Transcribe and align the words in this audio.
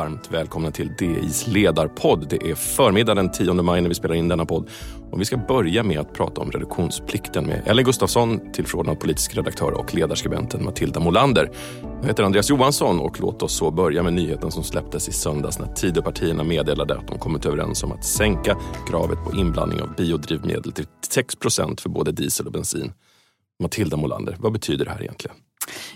varmt 0.00 0.30
välkomna 0.30 0.70
till 0.70 0.92
DIs 0.98 1.46
ledarpodd. 1.46 2.26
Det 2.30 2.50
är 2.50 2.54
förmiddag 2.54 3.14
den 3.14 3.30
10 3.30 3.52
maj 3.52 3.80
när 3.80 3.88
vi 3.88 3.94
spelar 3.94 4.14
in 4.14 4.28
denna 4.28 4.46
podd. 4.46 4.68
Och 5.10 5.20
vi 5.20 5.24
ska 5.24 5.36
börja 5.36 5.82
med 5.82 5.98
att 5.98 6.14
prata 6.14 6.40
om 6.40 6.50
reduktionsplikten 6.50 7.46
med 7.46 7.62
Ellen 7.66 7.84
Gustafsson, 7.84 8.52
tillförordnad 8.52 9.00
politisk 9.00 9.36
redaktör 9.36 9.72
och 9.72 9.94
ledarskribenten 9.94 10.64
Matilda 10.64 11.00
Molander. 11.00 11.50
Jag 12.00 12.06
heter 12.06 12.22
Andreas 12.22 12.50
Johansson 12.50 13.00
och 13.00 13.20
låt 13.20 13.42
oss 13.42 13.56
så 13.56 13.70
börja 13.70 14.02
med 14.02 14.12
nyheten 14.12 14.50
som 14.50 14.64
släpptes 14.64 15.08
i 15.08 15.12
söndags 15.12 15.58
när 15.58 15.66
Tidöpartierna 15.66 16.44
meddelade 16.44 16.98
att 16.98 17.08
de 17.08 17.18
kommit 17.18 17.46
överens 17.46 17.82
om 17.82 17.92
att 17.92 18.04
sänka 18.04 18.56
kravet 18.90 19.18
på 19.24 19.36
inblandning 19.36 19.82
av 19.82 19.94
biodrivmedel 19.94 20.72
till 20.72 20.86
6 21.08 21.36
procent 21.36 21.80
för 21.80 21.88
både 21.88 22.12
diesel 22.12 22.46
och 22.46 22.52
bensin. 22.52 22.92
Matilda 23.62 23.96
Molander, 23.96 24.36
vad 24.38 24.52
betyder 24.52 24.84
det 24.84 24.90
här 24.90 25.02
egentligen? 25.02 25.36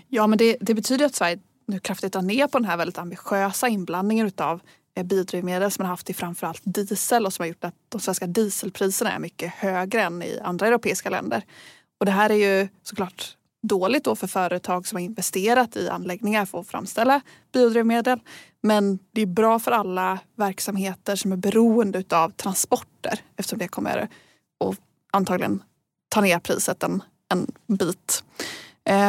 Ja, 0.09 0.27
men 0.27 0.39
det, 0.39 0.57
det 0.61 0.75
betyder 0.75 1.07
att 1.07 1.15
Sverige 1.15 1.39
nu 1.67 1.79
kraftigt 1.79 2.13
drar 2.13 2.23
ner 2.23 2.47
på 2.47 2.59
den 2.59 2.69
här 2.69 2.77
väldigt 2.77 2.99
ambitiösa 2.99 3.69
inblandningen 3.69 4.27
utav 4.27 4.61
eh, 4.95 5.05
biodrivmedel 5.05 5.71
som 5.71 5.83
man 5.83 5.91
haft 5.91 6.11
i 6.11 6.15
framförallt 6.15 6.63
diesel 6.65 7.27
och 7.27 7.33
som 7.33 7.43
har 7.43 7.49
gjort 7.49 7.65
att 7.65 7.75
de 7.89 8.01
svenska 8.01 8.27
dieselpriserna 8.27 9.13
är 9.13 9.19
mycket 9.19 9.55
högre 9.55 10.03
än 10.03 10.23
i 10.23 10.41
andra 10.43 10.67
europeiska 10.67 11.11
länder. 11.11 11.45
Och 12.01 12.07
det 12.07 12.13
här 12.13 12.31
är 12.31 12.61
ju 12.61 12.69
såklart 12.83 13.37
dåligt 13.63 14.05
då 14.05 14.17
för 14.17 14.27
företag 14.27 14.87
som 14.87 14.97
har 14.97 15.01
investerat 15.01 15.77
i 15.77 15.89
anläggningar 15.89 16.45
för 16.47 16.61
att 16.61 16.69
framställa 16.69 17.21
biodrivmedel. 17.53 18.21
Men 18.63 18.99
det 19.13 19.23
är 19.23 19.27
bra 19.27 19.59
för 19.59 19.73
alla 19.73 20.19
verksamheter 20.37 21.17
som 21.17 21.33
är 21.33 21.37
beroende 21.37 22.05
av 22.11 22.31
transporter 22.31 23.21
eftersom 23.37 23.59
det 23.59 23.69
kommer 23.69 23.99
att 23.99 24.79
antagligen 25.13 25.63
ta 26.09 26.21
ner 26.21 26.39
priset 26.39 26.83
en, 26.83 27.03
en 27.29 27.47
bit. 27.67 28.25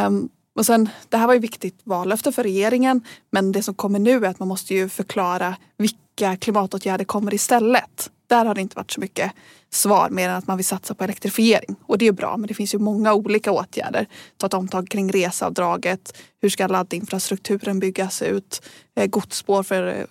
Um, 0.05 0.29
och 0.55 0.65
sen, 0.65 0.89
det 1.09 1.17
här 1.17 1.27
var 1.27 1.33
ju 1.33 1.39
viktigt 1.39 1.79
vallöfte 1.83 2.31
för 2.31 2.43
regeringen 2.43 3.01
men 3.31 3.51
det 3.51 3.63
som 3.63 3.73
kommer 3.73 3.99
nu 3.99 4.25
är 4.25 4.29
att 4.29 4.39
man 4.39 4.47
måste 4.47 4.73
ju 4.73 4.89
förklara 4.89 5.55
vilka 5.77 6.37
klimatåtgärder 6.37 7.05
kommer 7.05 7.33
istället. 7.33 8.11
Där 8.27 8.45
har 8.45 8.55
det 8.55 8.61
inte 8.61 8.75
varit 8.75 8.91
så 8.91 8.99
mycket 8.99 9.31
svar 9.69 10.09
mer 10.09 10.29
än 10.29 10.35
att 10.35 10.47
man 10.47 10.57
vill 10.57 10.65
satsa 10.65 10.95
på 10.95 11.03
elektrifiering. 11.03 11.75
Och 11.81 11.97
det 11.97 12.07
är 12.07 12.11
bra 12.11 12.37
men 12.37 12.47
det 12.47 12.53
finns 12.53 12.73
ju 12.73 12.79
många 12.79 13.13
olika 13.13 13.51
åtgärder. 13.51 14.07
Ta 14.37 14.47
ett 14.47 14.53
omtag 14.53 14.89
kring 14.89 15.11
reseavdraget. 15.11 16.17
Hur 16.41 16.49
ska 16.49 16.67
laddinfrastrukturen 16.67 17.79
byggas 17.79 18.21
ut? 18.21 18.61
Eh, 18.95 19.05
godsspår 19.05 19.63
för, 19.63 20.07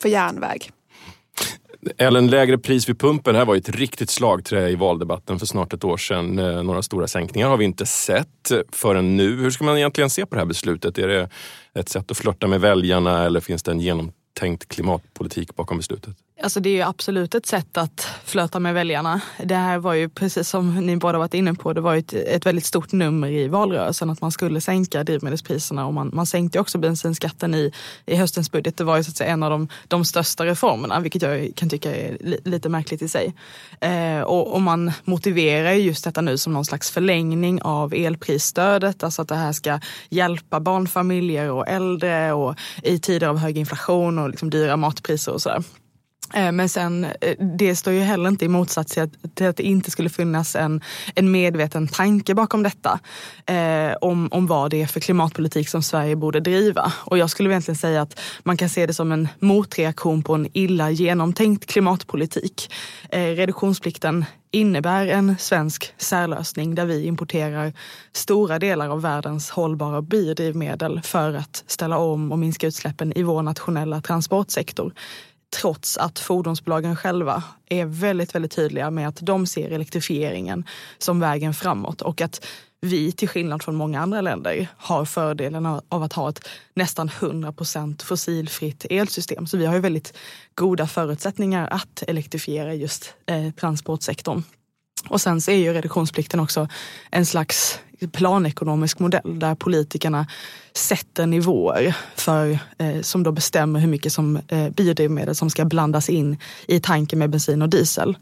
för 0.00 0.08
järnväg. 0.08 0.70
Ellen, 1.98 2.26
lägre 2.26 2.58
pris 2.58 2.88
vid 2.88 3.00
pumpen. 3.00 3.34
Det 3.34 3.38
här 3.38 3.46
var 3.46 3.54
ju 3.54 3.58
ett 3.58 3.68
riktigt 3.68 4.10
slagträ 4.10 4.68
i 4.68 4.74
valdebatten 4.74 5.38
för 5.38 5.46
snart 5.46 5.72
ett 5.72 5.84
år 5.84 5.96
sedan. 5.96 6.38
Eh, 6.38 6.62
några 6.62 6.82
stora 6.82 7.06
sänkningar 7.06 7.48
har 7.48 7.56
vi 7.56 7.64
inte 7.64 7.86
sett 7.86 8.52
förrän 8.72 9.16
nu. 9.16 9.36
Hur 9.36 9.50
ska 9.50 9.64
man 9.64 9.76
egentligen 9.78 10.10
se 10.10 10.26
på 10.26 10.34
det 10.34 10.40
här 10.40 10.46
beslutet? 10.46 10.98
Är 10.98 11.08
det 11.08 11.28
ett 11.74 11.88
sätt 11.88 12.10
att 12.10 12.16
flörta 12.16 12.46
med 12.46 12.60
väljarna 12.60 13.24
eller 13.24 13.40
finns 13.40 13.62
det 13.62 13.70
en 13.70 13.80
genomtänkt 13.80 14.68
klimatpolitik 14.68 15.56
bakom 15.56 15.76
beslutet? 15.76 16.16
Alltså 16.42 16.60
det 16.60 16.68
är 16.68 16.74
ju 16.74 16.82
absolut 16.82 17.34
ett 17.34 17.46
sätt 17.46 17.76
att 17.76 18.08
flöta 18.24 18.60
med 18.60 18.74
väljarna. 18.74 19.20
Det 19.44 19.54
här 19.54 19.78
var 19.78 19.94
ju 19.94 20.08
precis 20.08 20.48
som 20.48 20.74
ni 20.74 20.96
båda 20.96 21.18
varit 21.18 21.34
inne 21.34 21.54
på, 21.54 21.72
det 21.72 21.80
var 21.80 21.96
ett, 21.96 22.12
ett 22.12 22.46
väldigt 22.46 22.64
stort 22.64 22.92
nummer 22.92 23.28
i 23.28 23.48
valrörelsen 23.48 24.10
att 24.10 24.20
man 24.20 24.30
skulle 24.30 24.60
sänka 24.60 25.04
drivmedelspriserna 25.04 25.86
och 25.86 25.94
man, 25.94 26.10
man 26.12 26.26
sänkte 26.26 26.60
också 26.60 26.78
bensinskatten 26.78 27.54
i, 27.54 27.72
i 28.06 28.16
höstens 28.16 28.52
budget. 28.52 28.76
Det 28.76 28.84
var 28.84 28.96
ju 28.96 29.04
så 29.04 29.10
att 29.10 29.16
säga 29.16 29.32
en 29.32 29.42
av 29.42 29.50
de, 29.50 29.68
de 29.88 30.04
största 30.04 30.46
reformerna, 30.46 31.00
vilket 31.00 31.22
jag 31.22 31.50
kan 31.54 31.68
tycka 31.68 31.96
är 31.96 32.16
li, 32.20 32.38
lite 32.44 32.68
märkligt 32.68 33.02
i 33.02 33.08
sig. 33.08 33.34
Eh, 33.80 34.20
och, 34.20 34.54
och, 34.54 34.60
man 34.62 34.92
motiverar 35.04 35.72
ju 35.72 35.82
just 35.82 36.04
detta 36.04 36.20
nu 36.20 36.38
som 36.38 36.52
någon 36.52 36.64
slags 36.64 36.90
förlängning 36.90 37.62
av 37.62 37.94
elprisstödet, 37.94 39.04
alltså 39.04 39.22
att 39.22 39.28
det 39.28 39.34
här 39.34 39.52
ska 39.52 39.80
hjälpa 40.10 40.60
barnfamiljer 40.60 41.50
och 41.50 41.68
äldre 41.68 42.32
och 42.32 42.54
i 42.82 42.98
tider 42.98 43.26
av 43.26 43.38
hög 43.38 43.58
inflation 43.58 44.18
och 44.18 44.30
liksom 44.30 44.50
dyra 44.50 44.76
matpriser 44.76 45.32
och 45.32 45.42
sådär. 45.42 45.62
Eh, 46.34 46.52
men 46.52 46.68
sen, 46.68 47.04
eh, 47.20 47.36
det 47.58 47.76
står 47.76 47.92
ju 47.92 48.00
heller 48.00 48.28
inte 48.28 48.44
i 48.44 48.48
motsats 48.48 48.92
till 48.92 49.02
att, 49.02 49.34
till 49.34 49.46
att 49.46 49.56
det 49.56 49.62
inte 49.62 49.90
skulle 49.90 50.08
finnas 50.08 50.56
en, 50.56 50.80
en 51.14 51.30
medveten 51.30 51.88
tanke 51.88 52.34
bakom 52.34 52.62
detta. 52.62 53.00
Eh, 53.46 53.96
om, 54.00 54.28
om 54.32 54.46
vad 54.46 54.70
det 54.70 54.82
är 54.82 54.86
för 54.86 55.00
klimatpolitik 55.00 55.68
som 55.68 55.82
Sverige 55.82 56.16
borde 56.16 56.40
driva. 56.40 56.92
Och 56.96 57.18
jag 57.18 57.30
skulle 57.30 57.50
egentligen 57.50 57.78
säga 57.78 58.02
att 58.02 58.20
man 58.42 58.56
kan 58.56 58.68
se 58.68 58.86
det 58.86 58.94
som 58.94 59.12
en 59.12 59.28
motreaktion 59.38 60.22
på 60.22 60.34
en 60.34 60.48
illa 60.52 60.90
genomtänkt 60.90 61.66
klimatpolitik. 61.66 62.72
Eh, 63.10 63.20
reduktionsplikten 63.20 64.24
innebär 64.50 65.06
en 65.06 65.38
svensk 65.38 65.94
särlösning 65.96 66.74
där 66.74 66.86
vi 66.86 67.04
importerar 67.04 67.72
stora 68.12 68.58
delar 68.58 68.88
av 68.88 69.02
världens 69.02 69.50
hållbara 69.50 70.02
biodrivmedel 70.02 71.00
för 71.02 71.34
att 71.34 71.64
ställa 71.66 71.98
om 71.98 72.32
och 72.32 72.38
minska 72.38 72.66
utsläppen 72.66 73.12
i 73.12 73.22
vår 73.22 73.42
nationella 73.42 74.00
transportsektor 74.00 74.92
trots 75.56 75.96
att 75.96 76.18
fordonsbolagen 76.18 76.96
själva 76.96 77.42
är 77.68 77.84
väldigt, 77.84 78.34
väldigt 78.34 78.52
tydliga 78.52 78.90
med 78.90 79.08
att 79.08 79.18
de 79.20 79.46
ser 79.46 79.70
elektrifieringen 79.70 80.64
som 80.98 81.20
vägen 81.20 81.54
framåt 81.54 82.02
och 82.02 82.20
att 82.20 82.46
vi, 82.80 83.12
till 83.12 83.28
skillnad 83.28 83.62
från 83.62 83.74
många 83.74 84.00
andra 84.00 84.20
länder, 84.20 84.68
har 84.76 85.04
fördelen 85.04 85.66
av 85.66 86.02
att 86.02 86.12
ha 86.12 86.28
ett 86.28 86.48
nästan 86.74 87.08
100% 87.08 88.04
fossilfritt 88.04 88.86
elsystem. 88.90 89.46
Så 89.46 89.56
vi 89.56 89.66
har 89.66 89.74
ju 89.74 89.80
väldigt 89.80 90.16
goda 90.54 90.86
förutsättningar 90.86 91.68
att 91.70 92.02
elektrifiera 92.06 92.74
just 92.74 93.14
eh, 93.26 93.50
transportsektorn. 93.50 94.42
Och 95.08 95.20
sen 95.20 95.40
så 95.40 95.50
är 95.50 95.56
ju 95.56 95.72
reduktionsplikten 95.72 96.40
också 96.40 96.68
en 97.10 97.26
slags 97.26 97.80
planekonomisk 98.06 98.98
modell 98.98 99.38
där 99.38 99.54
politikerna 99.54 100.26
sätter 100.78 101.26
nivåer 101.26 101.96
för, 102.16 102.58
eh, 102.78 103.00
som 103.00 103.22
då 103.22 103.32
bestämmer 103.32 103.80
hur 103.80 103.88
mycket 103.88 104.12
som 104.12 104.40
eh, 104.48 104.68
biodrivmedel 104.68 105.34
som 105.34 105.50
ska 105.50 105.64
blandas 105.64 106.08
in 106.08 106.36
i 106.66 106.80
tanken 106.80 107.18
med 107.18 107.30
bensin 107.30 107.62
och 107.62 107.68
diesel. 107.68 108.16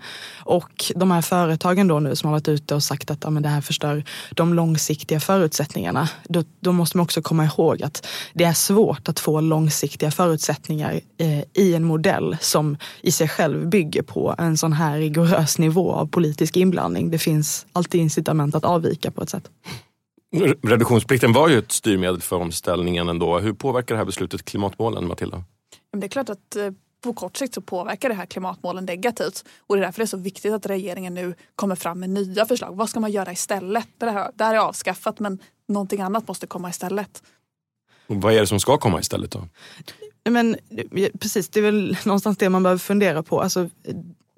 Och 0.45 0.93
de 0.95 1.11
här 1.11 1.23
företagen 1.23 1.89
då 1.89 2.01
nu 2.01 2.17
som 2.17 2.27
har 2.27 2.35
varit 2.35 2.49
ute 2.49 2.75
och 2.75 2.83
sagt 2.83 3.11
att 3.11 3.19
ja, 3.25 3.31
men 3.31 3.43
det 3.43 3.49
här 3.49 3.61
förstör 3.61 4.05
de 4.31 4.55
långsiktiga 4.55 5.21
förutsättningarna. 5.21 6.09
Då, 6.29 6.45
då 6.61 6.73
måste 6.73 6.97
man 6.97 7.05
också 7.05 7.23
komma 7.23 7.45
ihåg 7.45 7.83
att 7.83 8.07
det 8.33 8.45
är 8.45 8.53
svårt 8.53 9.09
att 9.09 9.21
få 9.21 9.41
långsiktiga 9.41 10.11
förutsättningar 10.11 11.01
eh, 11.19 11.41
i 11.55 11.75
en 11.75 11.85
modell 11.85 12.37
som 12.41 12.77
i 13.01 13.13
sig 13.13 13.29
själv 13.29 13.69
bygger 13.69 14.03
på 14.03 14.35
en 14.39 14.57
sån 14.57 14.73
här 14.73 14.99
rigorös 14.99 15.59
nivå 15.59 15.93
av 15.93 16.07
politisk 16.07 16.57
inblandning. 16.57 17.11
Det 17.11 17.19
finns 17.19 17.67
alltid 17.73 18.01
incitament 18.01 18.55
att 18.55 18.65
avvika 18.65 19.11
på 19.11 19.23
ett 19.23 19.31
sätt. 19.31 19.51
Reduktionsplikten 20.63 21.33
var 21.33 21.49
ju 21.49 21.59
ett 21.59 21.73
styrmedel 21.73 22.21
för 22.21 22.37
omställningen 22.37 23.09
ändå. 23.09 23.39
Hur 23.39 23.53
påverkar 23.53 23.95
det 23.95 23.99
här 23.99 24.05
beslutet 24.05 24.45
klimatmålen, 24.45 25.09
Matilda? 25.09 25.45
Det 25.93 26.07
är 26.07 26.09
klart 26.09 26.29
att 26.29 26.57
eh, 26.57 26.71
på 27.01 27.13
kort 27.13 27.37
sikt 27.37 27.55
så 27.55 27.61
påverkar 27.61 28.09
det 28.09 28.15
här 28.15 28.27
klimatmålen 28.27 28.85
negativt. 28.85 29.45
Och 29.59 29.77
det 29.77 29.83
är 29.83 29.85
därför 29.85 29.99
det 29.99 30.05
är 30.05 30.07
så 30.07 30.17
viktigt 30.17 30.53
att 30.53 30.67
regeringen 30.67 31.15
nu 31.15 31.35
kommer 31.57 31.77
fram 31.77 32.01
med 32.01 32.11
nya 32.11 32.47
förslag. 32.47 32.77
Vad 32.77 32.89
ska 32.89 33.01
man 33.01 33.11
göra 33.11 33.33
istället? 33.33 33.89
Det 33.99 34.11
här, 34.11 34.31
det 34.35 34.45
här 34.45 34.55
är 34.55 34.59
avskaffat 34.59 35.21
men 35.21 35.39
någonting 35.69 36.01
annat 36.01 36.29
måste 36.29 36.47
komma 36.47 36.71
istället. 36.71 37.23
Och 38.07 38.17
vad 38.17 38.35
är 38.35 38.41
det 38.41 38.47
som 38.47 38.61
ska 38.61 38.79
komma 38.79 39.01
istället 39.01 39.31
då? 39.31 39.49
Men 40.31 40.57
precis, 41.21 41.49
det 41.49 41.61
är 41.61 41.65
väl 41.65 41.97
någonstans 42.05 42.39
det 42.39 42.49
man 42.49 42.63
behöver 42.63 42.79
fundera 42.79 43.23
på. 43.23 43.41
Alltså, 43.41 43.71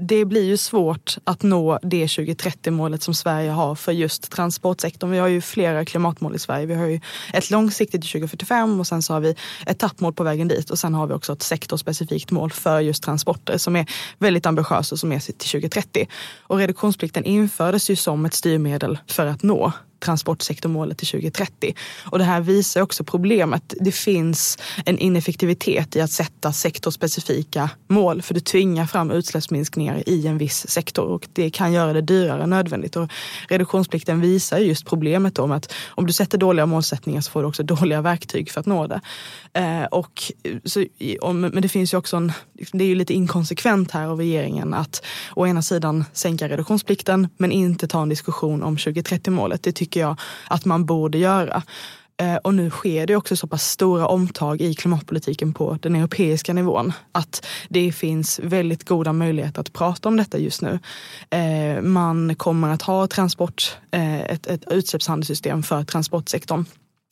det 0.01 0.25
blir 0.25 0.45
ju 0.45 0.57
svårt 0.57 1.17
att 1.25 1.43
nå 1.43 1.79
det 1.83 2.07
2030-målet 2.07 3.03
som 3.03 3.15
Sverige 3.15 3.51
har 3.51 3.75
för 3.75 3.93
just 3.93 4.31
transportsektorn. 4.31 5.11
Vi 5.11 5.19
har 5.19 5.29
ju 5.29 5.41
flera 5.41 5.85
klimatmål 5.85 6.35
i 6.35 6.39
Sverige. 6.39 6.67
Vi 6.67 6.75
har 6.75 6.87
ju 6.87 7.01
ett 7.33 7.51
långsiktigt 7.51 8.01
till 8.03 8.11
2045 8.11 8.81
och 8.81 8.87
sen 8.87 9.03
så 9.03 9.13
har 9.13 9.21
vi 9.21 9.35
etappmål 9.67 10.13
på 10.13 10.23
vägen 10.23 10.49
dit 10.49 10.71
och 10.71 10.79
sen 10.79 10.95
har 10.95 11.07
vi 11.07 11.15
också 11.15 11.33
ett 11.33 11.43
sektorspecifikt 11.43 12.31
mål 12.31 12.51
för 12.51 12.81
just 12.81 13.03
transporter 13.03 13.59
som 13.59 13.77
är 13.77 13.87
väldigt 14.19 14.47
ambitiöst 14.47 14.93
och 14.93 14.99
som 14.99 15.13
är 15.13 15.19
till 15.21 15.35
2030. 15.35 16.09
Och 16.41 16.59
reduktionsplikten 16.59 17.25
infördes 17.25 17.91
ju 17.91 17.97
som 17.97 18.27
ett 18.27 18.35
styrmedel 18.35 18.99
för 19.07 19.27
att 19.27 19.43
nå 19.43 19.73
transportsektormålet 20.01 20.99
till 20.99 21.07
2030. 21.07 21.75
Och 22.05 22.19
det 22.19 22.25
här 22.25 22.41
visar 22.41 22.81
också 22.81 23.05
problemet. 23.05 23.75
Det 23.81 23.93
finns 23.93 24.59
en 24.85 24.99
ineffektivitet 24.99 25.97
i 25.97 26.01
att 26.01 26.11
sätta 26.11 26.53
sektorspecifika 26.53 27.71
mål 27.89 28.23
för 28.23 28.35
det 28.35 28.45
tvingar 28.45 28.87
fram 28.87 29.11
utsläppsminskningar 29.11 30.03
i 30.07 30.27
en 30.27 30.39
viss 30.39 30.69
sektor 30.69 31.05
och 31.05 31.29
det 31.33 31.51
kan 31.51 31.73
göra 31.73 31.93
det 31.93 32.01
dyrare 32.01 32.43
än 32.43 32.51
nödvändigt. 32.51 32.97
Och 32.97 33.11
reduktionsplikten 33.49 34.21
visar 34.21 34.59
just 34.59 34.87
problemet 34.87 35.39
om 35.39 35.53
att 35.53 35.73
om 35.89 36.07
du 36.07 36.13
sätter 36.13 36.39
dåliga 36.39 36.67
målsättningar 36.67 37.21
så 37.21 37.31
får 37.31 37.43
du 37.43 37.49
också 37.49 37.63
dåliga 37.75 38.01
verktyg 38.01 38.51
för 38.51 38.61
att 38.61 38.67
nå 38.67 38.87
det. 38.87 39.01
Eh, 39.53 39.85
och, 39.85 40.33
så, 40.65 40.85
men 41.33 41.63
det 41.63 41.69
finns 41.69 41.95
ju 41.95 41.99
också 41.99 42.17
en, 42.17 42.33
det 42.73 42.85
är 42.85 42.89
ju 42.89 42.95
lite 42.95 43.15
inkonsekvent 43.15 43.91
här 43.91 44.07
av 44.07 44.19
regeringen 44.19 44.75
att 44.75 45.05
å 45.35 45.47
ena 45.47 45.63
sidan 45.63 46.05
sänka 46.13 46.49
reduktionsplikten 46.49 47.29
men 47.37 47.53
inte 47.53 47.89
ta 47.89 48.03
en 48.03 48.09
diskussion 48.09 48.63
om 48.63 48.77
2030-målet. 48.77 49.63
Det 49.63 49.73
tycker 49.73 49.88
tycker 49.89 50.01
jag 50.01 50.17
att 50.49 50.65
man 50.65 50.85
borde 50.85 51.19
göra. 51.19 51.63
Eh, 52.21 52.37
och 52.37 52.55
nu 52.55 52.71
sker 52.71 53.07
det 53.07 53.17
också 53.17 53.37
så 53.37 53.47
pass 53.47 53.71
stora 53.71 54.07
omtag 54.07 54.61
i 54.61 54.75
klimatpolitiken 54.75 55.55
på 55.55 55.79
den 55.83 55.95
europeiska 55.95 56.53
nivån 56.53 56.93
att 57.13 57.47
det 57.69 57.93
finns 57.93 58.41
väldigt 58.43 58.85
goda 58.85 59.13
möjligheter 59.13 59.61
att 59.61 59.73
prata 59.73 60.09
om 60.09 60.17
detta 60.17 60.39
just 60.39 60.63
nu. 60.63 60.79
Eh, 61.31 61.83
man 61.83 62.35
kommer 62.35 62.69
att 62.69 62.83
ha 62.83 63.07
transport, 63.07 63.77
eh, 63.91 64.21
ett, 64.21 64.47
ett 64.47 64.65
utsläppshandelssystem 64.71 65.63
för 65.63 65.85
transportsektorn 65.85 66.65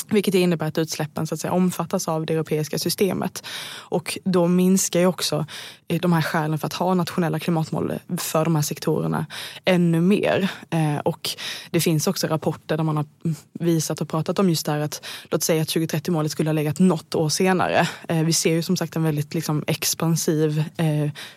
vilket 0.09 0.35
innebär 0.35 0.67
att 0.67 0.79
utsläppen 0.79 1.27
så 1.27 1.35
att 1.35 1.41
säga, 1.41 1.53
omfattas 1.53 2.09
av 2.09 2.27
det 2.27 2.35
europeiska 2.35 2.79
systemet. 2.79 3.47
Och 3.75 4.19
då 4.25 4.47
minskar 4.47 5.01
ju 5.01 5.07
också 5.07 5.47
eh, 5.89 6.01
de 6.01 6.13
här 6.13 6.23
skälen 6.23 6.59
för 6.59 6.67
att 6.67 6.73
ha 6.73 6.95
nationella 6.95 7.39
klimatmål 7.39 7.93
för 8.19 8.45
de 8.45 8.55
här 8.55 8.63
sektorerna 8.63 9.27
ännu 9.65 10.01
mer. 10.01 10.51
Eh, 10.71 10.99
och 10.99 11.31
det 11.71 11.81
finns 11.81 12.07
också 12.07 12.27
rapporter 12.27 12.77
där 12.77 12.85
man 12.85 12.97
har 12.97 13.07
visat 13.53 14.01
och 14.01 14.09
pratat 14.09 14.39
om 14.39 14.49
just 14.49 14.67
det 14.67 14.73
här 14.73 14.81
att 14.81 15.07
låt 15.31 15.43
säga 15.43 15.63
att 15.63 15.69
2030-målet 15.69 16.33
skulle 16.33 16.49
ha 16.49 16.53
legat 16.53 16.79
något 16.79 17.15
år 17.15 17.29
senare. 17.29 17.89
Eh, 18.09 18.23
vi 18.23 18.33
ser 18.33 18.53
ju 18.53 18.63
som 18.63 18.77
sagt 18.77 18.97
en 18.97 19.03
väldigt 19.03 19.35
liksom, 19.35 19.65
expansiv 19.67 20.65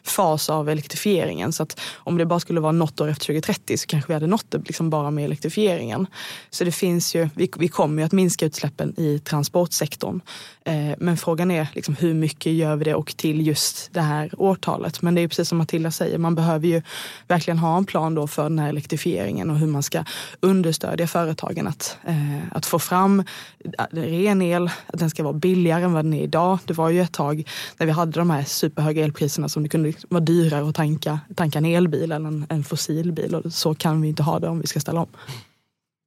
fas 0.04 0.50
av 0.50 0.70
elektrifieringen. 0.70 1.54
Så 1.54 1.64
att 1.64 1.80
om 1.96 2.18
det 2.18 2.26
bara 2.26 2.40
skulle 2.40 2.60
vara 2.60 2.72
något 2.72 3.02
år 3.02 3.08
efter 3.08 3.26
2030 3.26 3.78
så 3.78 3.88
kanske 3.88 4.08
vi 4.08 4.14
hade 4.14 4.28
nått 4.28 4.46
det 4.52 4.58
liksom 4.58 4.90
bara 4.90 5.12
med 5.12 5.26
elektrifieringen. 5.26 6.08
Så 6.50 6.64
det 6.64 6.72
finns 6.72 7.16
ju, 7.16 7.30
vi, 7.36 7.50
vi 7.58 7.68
kommer 7.68 8.02
ju 8.02 8.06
att 8.06 8.12
minska 8.12 8.46
utsläppen 8.46 8.59
i 8.98 9.20
transportsektorn. 9.20 10.22
Eh, 10.64 10.96
men 10.98 11.18
frågan 11.18 11.52
är 11.52 11.68
liksom 11.74 11.96
hur 11.96 12.14
mycket 12.14 12.54
gör 12.54 12.76
vi 12.76 12.86
det 12.86 12.96
och 12.96 13.18
till 13.18 13.48
just 13.48 13.94
det 13.94 14.02
här 14.02 14.30
årtalet. 14.38 15.02
Men 15.02 15.16
det 15.16 15.22
är 15.22 15.28
precis 15.28 15.50
som 15.50 15.58
Matilda 15.58 15.92
säger, 15.92 16.18
man 16.18 16.36
behöver 16.36 16.68
ju 16.68 16.82
verkligen 17.28 17.58
ha 17.58 17.78
en 17.78 17.86
plan 17.86 18.16
då 18.16 18.28
för 18.28 18.44
den 18.44 18.60
här 18.60 18.70
elektrifieringen 18.70 19.50
och 19.50 19.58
hur 19.58 19.68
man 19.68 19.84
ska 19.84 20.04
understödja 20.40 21.08
företagen 21.08 21.68
att, 21.68 21.98
eh, 22.08 22.40
att 22.52 22.66
få 22.66 22.80
fram 22.80 23.20
eh, 23.20 23.86
ren 23.92 24.42
el, 24.42 24.70
att 24.88 25.00
den 25.00 25.10
ska 25.10 25.24
vara 25.24 25.34
billigare 25.34 25.84
än 25.84 25.94
vad 25.94 26.06
den 26.06 26.14
är 26.14 26.24
idag. 26.24 26.60
Det 26.66 26.74
var 26.74 26.90
ju 26.90 27.02
ett 27.02 27.12
tag 27.12 27.44
när 27.78 27.86
vi 27.86 27.92
hade 27.92 28.12
de 28.12 28.30
här 28.30 28.44
superhöga 28.44 29.04
elpriserna 29.04 29.50
som 29.50 29.64
det 29.64 29.70
kunde 29.70 29.88
liksom 29.88 30.08
vara 30.10 30.24
dyrare 30.24 30.70
att 30.70 30.76
tanka, 30.76 31.20
tanka 31.36 31.58
en 31.58 31.66
elbil 31.66 32.12
än 32.12 32.26
en, 32.26 32.46
en 32.50 32.64
fossilbil 32.64 33.36
och 33.36 33.54
så 33.54 33.76
kan 33.76 34.02
vi 34.02 34.08
inte 34.08 34.24
ha 34.24 34.40
det 34.40 34.48
om 34.48 34.62
vi 34.62 34.68
ska 34.68 34.80
ställa 34.80 35.02
om. 35.02 35.08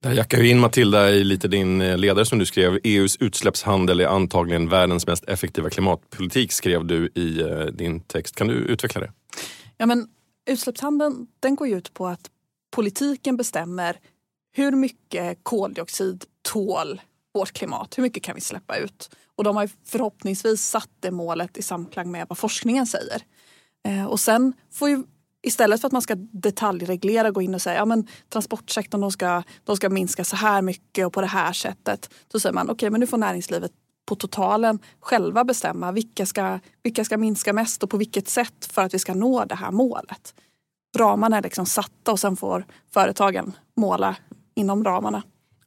Det 0.02 0.14
jackar 0.14 0.38
ju 0.38 0.48
in 0.48 0.60
Matilda 0.60 1.10
i 1.10 1.24
lite 1.24 1.48
din 1.48 1.80
eh, 1.80 1.98
ledare 1.98 2.26
som 2.26 2.38
du 2.38 2.46
skrev. 2.46 2.78
EUs 2.84 3.16
utsläppshandel 3.16 4.00
är 4.00 4.06
antagligen 4.06 4.68
världens 4.68 5.06
mest 5.06 5.24
effektiva 5.24 5.70
klimatpolitik 5.70 6.52
skrev 6.52 6.84
du 6.86 7.10
i 7.14 7.40
eh, 7.40 7.64
din 7.64 8.00
text. 8.00 8.36
Kan 8.36 8.48
du 8.48 8.54
utveckla 8.54 9.00
det? 9.00 9.12
Ja, 9.76 9.86
men 9.86 10.08
utsläppshandeln 10.46 11.26
den 11.40 11.56
går 11.56 11.68
ju 11.68 11.78
ut 11.78 11.94
på 11.94 12.06
att 12.06 12.30
politiken 12.70 13.36
bestämmer 13.36 13.96
hur 14.52 14.72
mycket 14.72 15.38
koldioxid 15.42 16.24
tål 16.42 17.00
vårt 17.34 17.52
klimat? 17.52 17.98
Hur 17.98 18.02
mycket 18.02 18.22
kan 18.22 18.34
vi 18.34 18.40
släppa 18.40 18.76
ut? 18.76 19.10
Och 19.36 19.44
de 19.44 19.56
har 19.56 19.70
förhoppningsvis 19.86 20.62
satt 20.62 20.90
det 21.00 21.10
målet 21.10 21.56
i 21.56 21.62
samklang 21.62 22.10
med 22.10 22.26
vad 22.28 22.38
forskningen 22.38 22.86
säger. 22.86 23.22
Eh, 23.84 24.04
och 24.04 24.20
sen 24.20 24.52
får 24.72 24.88
ju 24.88 25.02
istället 25.42 25.80
för 25.80 25.86
att 25.86 25.92
man 25.92 26.02
ska 26.02 26.14
detaljreglera 26.18 27.30
gå 27.30 27.42
in 27.42 27.54
och 27.54 27.62
säga 27.62 27.86
ja 27.86 28.02
transportsektorn 28.28 29.00
de 29.00 29.10
ska, 29.10 29.42
de 29.64 29.76
ska 29.76 29.90
minska 29.90 30.24
så 30.24 30.36
här 30.36 30.62
mycket 30.62 31.06
och 31.06 31.12
på 31.12 31.20
det 31.20 31.26
här 31.26 31.52
sättet. 31.52 32.10
Då 32.28 32.40
säger 32.40 32.54
man 32.54 32.66
okej 32.66 32.74
okay, 32.74 32.90
men 32.90 33.00
nu 33.00 33.06
får 33.06 33.18
näringslivet 33.18 33.72
på 34.06 34.14
totalen 34.14 34.78
själva 35.00 35.44
bestämma 35.44 35.92
vilka 35.92 36.26
ska, 36.26 36.58
vilka 36.82 37.04
ska 37.04 37.16
minska 37.16 37.52
mest 37.52 37.82
och 37.82 37.90
på 37.90 37.96
vilket 37.96 38.28
sätt 38.28 38.64
för 38.72 38.82
att 38.82 38.94
vi 38.94 38.98
ska 38.98 39.14
nå 39.14 39.44
det 39.44 39.54
här 39.54 39.70
målet. 39.70 40.34
Ramarna 40.96 41.38
är 41.38 41.42
liksom 41.42 41.66
satta 41.66 42.12
och 42.12 42.20
sen 42.20 42.36
får 42.36 42.66
företagen 42.94 43.52
måla 43.76 44.16
inom 44.54 44.84
ramarna. 44.84 45.22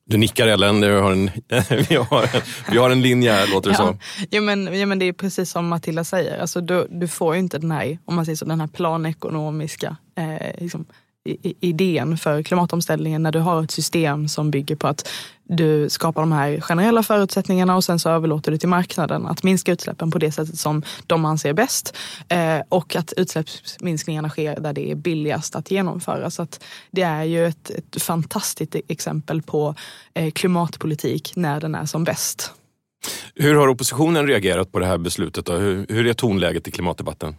Du 0.07 0.17
nickar 0.17 0.47
Ellen, 0.47 0.81
vi 0.81 0.87
har 0.87 1.11
en, 1.11 1.31
vi 1.89 1.95
har 1.95 2.23
en, 2.23 2.41
vi 2.71 2.77
har 2.77 2.89
en 2.89 3.01
linje 3.01 3.31
här 3.31 3.47
låter 3.47 3.69
det 3.69 3.75
ja. 3.79 3.85
som. 3.85 3.99
Ja 4.29 4.41
men, 4.41 4.79
ja 4.79 4.85
men 4.85 4.99
det 4.99 5.05
är 5.05 5.13
precis 5.13 5.49
som 5.49 5.67
Matilda 5.67 6.03
säger, 6.03 6.39
alltså, 6.39 6.61
du, 6.61 6.87
du 6.89 7.07
får 7.07 7.33
ju 7.35 7.39
inte 7.39 7.57
den 7.57 7.71
här, 7.71 7.99
om 8.05 8.15
man 8.15 8.25
säger 8.25 8.35
så, 8.35 8.45
den 8.45 8.59
här 8.59 8.67
planekonomiska 8.67 9.97
eh, 10.17 10.61
liksom, 10.61 10.85
idén 11.59 12.17
för 12.17 12.43
klimatomställningen 12.43 13.23
när 13.23 13.31
du 13.31 13.39
har 13.39 13.63
ett 13.63 13.71
system 13.71 14.27
som 14.27 14.51
bygger 14.51 14.75
på 14.75 14.87
att 14.87 15.09
du 15.43 15.89
skapar 15.89 16.21
de 16.21 16.31
här 16.31 16.61
generella 16.61 17.03
förutsättningarna 17.03 17.75
och 17.75 17.83
sen 17.83 17.99
så 17.99 18.09
överlåter 18.09 18.51
du 18.51 18.57
till 18.57 18.69
marknaden 18.69 19.25
att 19.25 19.43
minska 19.43 19.71
utsläppen 19.71 20.11
på 20.11 20.19
det 20.19 20.31
sättet 20.31 20.59
som 20.59 20.83
de 21.07 21.25
anser 21.25 21.53
bäst. 21.53 21.97
Eh, 22.29 22.59
och 22.69 22.95
att 22.95 23.13
utsläppsminskningarna 23.17 24.29
sker 24.29 24.59
där 24.59 24.73
det 24.73 24.91
är 24.91 24.95
billigast 24.95 25.55
att 25.55 25.71
genomföra. 25.71 26.29
Så 26.29 26.41
att 26.41 26.63
det 26.91 27.01
är 27.01 27.23
ju 27.23 27.45
ett, 27.45 27.69
ett 27.69 28.01
fantastiskt 28.01 28.75
exempel 28.87 29.41
på 29.41 29.75
eh, 30.13 30.31
klimatpolitik 30.31 31.33
när 31.35 31.59
den 31.59 31.75
är 31.75 31.85
som 31.85 32.03
bäst. 32.03 32.51
Hur 33.35 33.55
har 33.55 33.67
oppositionen 33.67 34.27
reagerat 34.27 34.71
på 34.71 34.79
det 34.79 34.85
här 34.85 34.97
beslutet? 34.97 35.45
Då? 35.45 35.53
Hur, 35.53 35.85
hur 35.89 36.07
är 36.07 36.13
tonläget 36.13 36.67
i 36.67 36.71
klimatdebatten? 36.71 37.35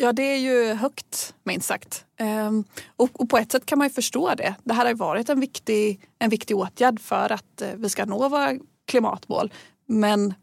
Ja, 0.00 0.12
det 0.12 0.22
är 0.22 0.38
ju 0.38 0.74
högt 0.74 1.34
minst 1.44 1.66
sagt. 1.66 2.04
Ehm, 2.16 2.64
och, 2.96 3.20
och, 3.20 3.28
på 3.28 3.38
ett 3.38 3.52
sätt 3.52 3.66
kan 3.66 3.78
man 3.78 3.86
ju 3.86 3.92
förstå 3.92 4.34
det. 4.34 4.54
Det 4.64 4.74
här 4.74 4.86
har 4.86 4.94
varit 4.94 5.28
en 5.28 5.40
viktig, 5.40 6.00
en 6.18 6.30
viktig 6.30 6.56
åtgärd 6.56 7.00
för 7.00 7.32
att 7.32 7.62
eh, 7.62 7.68
vi 7.76 7.88
ska 7.88 8.04
nå 8.04 8.28
våra 8.28 8.54
klimatmål. 8.86 9.52
Men 9.86 10.34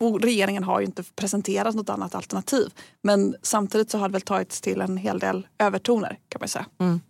och 0.00 0.22
regeringen 0.22 0.64
har 0.64 0.80
ju 0.80 0.86
inte 0.86 1.02
presenterat 1.16 1.74
något 1.74 1.88
annat 1.88 2.14
alternativ. 2.14 2.70
Men 3.02 3.34
samtidigt 3.42 3.90
så 3.90 3.98
har 3.98 4.08
det 4.08 4.12
väl 4.12 4.22
tagits 4.22 4.60
till 4.60 4.80
en 4.80 4.96
hel 4.96 5.18
del 5.18 5.46
övertoner 5.58 6.18
kan 6.28 6.38
man 6.40 6.48
säga. 6.48 6.66
Mm. 6.80 7.00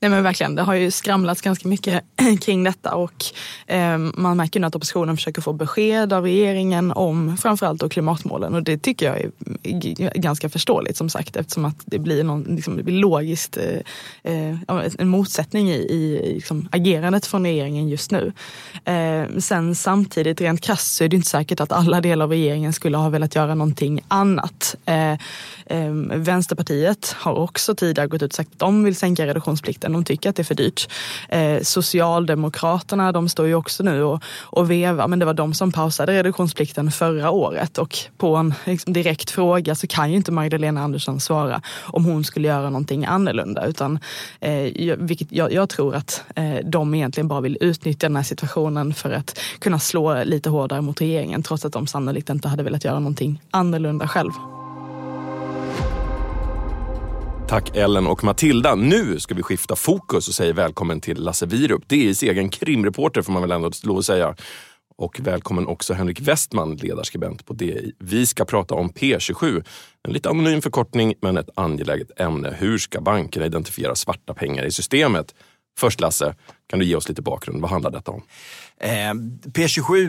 Nej 0.00 0.10
men 0.10 0.22
verkligen, 0.22 0.54
det 0.54 0.62
har 0.62 0.74
ju 0.74 0.90
skramlats 0.90 1.40
ganska 1.40 1.68
mycket 1.68 2.04
kring 2.40 2.64
detta 2.64 2.94
och 2.94 3.24
eh, 3.66 3.98
man 3.98 4.36
märker 4.36 4.60
nu 4.60 4.66
att 4.66 4.74
oppositionen 4.74 5.16
försöker 5.16 5.42
få 5.42 5.52
besked 5.52 6.12
av 6.12 6.24
regeringen 6.24 6.92
om 6.92 7.36
framförallt 7.36 7.80
då 7.80 7.88
klimatmålen 7.88 8.54
och 8.54 8.62
det 8.62 8.78
tycker 8.78 9.06
jag 9.06 9.20
är 9.62 10.18
ganska 10.18 10.48
förståeligt 10.48 10.96
som 10.96 11.10
sagt 11.10 11.36
eftersom 11.36 11.64
att 11.64 11.82
det 11.84 11.98
blir, 11.98 12.24
någon, 12.24 12.42
liksom, 12.42 12.76
det 12.76 12.82
blir 12.82 12.98
logiskt 12.98 13.56
eh, 13.56 14.32
eh 14.32 14.56
en 14.98 15.08
motsättning 15.08 15.70
i, 15.70 15.74
i 15.74 16.32
liksom, 16.34 16.68
agerandet 16.72 17.26
från 17.26 17.44
regeringen 17.44 17.88
just 17.88 18.10
nu. 18.10 18.32
Eh, 18.84 19.38
sen 19.38 19.74
samtidigt 19.74 20.40
rent 20.40 20.60
krasst 20.60 20.96
så 20.96 21.04
är 21.04 21.08
det 21.08 21.16
inte 21.16 21.28
säkert 21.28 21.60
att 21.60 21.72
alla 21.72 22.00
delar 22.00 22.24
av 22.24 22.32
regeringen 22.38 22.72
skulle 22.72 22.96
ha 22.96 23.08
velat 23.08 23.34
göra 23.34 23.54
någonting 23.54 24.00
annat. 24.08 24.76
Eh, 24.84 25.12
eh, 25.66 25.92
Vänsterpartiet 26.14 27.14
har 27.18 27.34
också 27.34 27.74
tidigare 27.74 28.08
gått 28.08 28.22
ut 28.22 28.32
och 28.32 28.36
sagt 28.36 28.52
att 28.52 28.58
de 28.58 28.84
vill 28.84 28.96
sänka 28.96 29.26
reduktionsplikten. 29.26 29.92
De 29.92 30.04
tycker 30.04 30.30
att 30.30 30.36
det 30.36 30.42
är 30.42 30.44
för 30.44 30.54
dyrt. 30.54 30.88
Eh, 31.28 31.62
Socialdemokraterna 31.62 33.12
de 33.12 33.28
står 33.28 33.46
ju 33.46 33.54
också 33.54 33.82
nu 33.82 34.02
och, 34.02 34.22
och 34.40 34.70
vevar 34.70 35.08
men 35.08 35.18
det 35.18 35.24
var 35.24 35.34
de 35.34 35.54
som 35.54 35.72
pausade 35.72 36.12
reduktionsplikten 36.12 36.90
förra 36.90 37.30
året 37.30 37.78
och 37.78 37.96
på 38.16 38.36
en 38.36 38.54
liksom, 38.64 38.92
direkt 38.92 39.30
fråga 39.30 39.74
så 39.74 39.86
kan 39.86 40.10
ju 40.10 40.16
inte 40.16 40.32
Magdalena 40.32 40.82
Andersson 40.82 41.20
svara 41.20 41.62
om 41.80 42.04
hon 42.04 42.24
skulle 42.24 42.48
göra 42.48 42.70
någonting 42.70 43.04
annorlunda 43.04 43.66
utan 43.66 43.98
eh, 44.40 44.96
vilket 44.98 45.32
jag, 45.32 45.52
jag, 45.52 45.68
tror 45.68 45.94
att 45.94 46.24
eh, 46.34 46.56
de 46.64 46.94
egentligen 46.94 47.28
bara 47.28 47.40
vill 47.40 47.58
utnyttja 47.60 48.08
den 48.08 48.16
här 48.16 48.22
situationen 48.22 48.94
för 48.94 49.10
att 49.10 49.38
kunna 49.58 49.78
slå 49.78 50.24
lite 50.24 50.50
hårdare 50.50 50.80
mot 50.80 51.00
regeringen 51.00 51.42
trots 51.42 51.64
att 51.64 51.72
de 51.72 51.86
sannolikt 51.86 52.27
sannolikt 52.28 52.44
inte 52.44 52.48
hade 52.48 52.62
velat 52.62 52.84
göra 52.84 52.98
någonting 52.98 53.40
annorlunda 53.52 54.08
själv. 54.08 54.32
Tack 57.48 57.76
Ellen 57.76 58.06
och 58.06 58.24
Matilda. 58.24 58.74
Nu 58.74 59.18
ska 59.20 59.34
vi 59.34 59.42
skifta 59.42 59.76
fokus 59.76 60.28
och 60.28 60.34
säga 60.34 60.54
välkommen 60.54 61.00
till 61.00 61.22
Lasse 61.24 61.46
Wierup, 61.46 61.88
DIs 61.88 62.22
egen 62.22 62.50
krimreporter 62.50 63.22
får 63.22 63.32
man 63.32 63.42
väl 63.42 63.50
ändå 63.50 63.70
lov 63.84 63.98
att 63.98 64.04
säga. 64.04 64.34
Och 64.98 65.20
välkommen 65.20 65.66
också 65.66 65.94
Henrik 65.94 66.20
Westman, 66.20 66.76
ledarskribent 66.76 67.44
på 67.46 67.54
DI. 67.54 67.92
Vi 67.98 68.26
ska 68.26 68.44
prata 68.44 68.74
om 68.74 68.90
P27. 68.90 69.64
En 70.08 70.12
lite 70.12 70.28
anonym 70.28 70.62
förkortning, 70.62 71.14
men 71.22 71.36
ett 71.36 71.50
angeläget 71.56 72.20
ämne. 72.20 72.56
Hur 72.58 72.78
ska 72.78 73.00
bankerna 73.00 73.46
identifiera 73.46 73.94
svarta 73.94 74.34
pengar 74.34 74.64
i 74.64 74.70
systemet? 74.70 75.34
Först 75.78 76.00
Lasse, 76.00 76.34
kan 76.70 76.78
du 76.78 76.84
ge 76.84 76.96
oss 76.96 77.08
lite 77.08 77.22
bakgrund? 77.22 77.60
Vad 77.60 77.70
handlar 77.70 77.90
detta 77.90 78.10
om? 78.10 78.22
Eh, 78.80 79.14
P27 79.52 80.08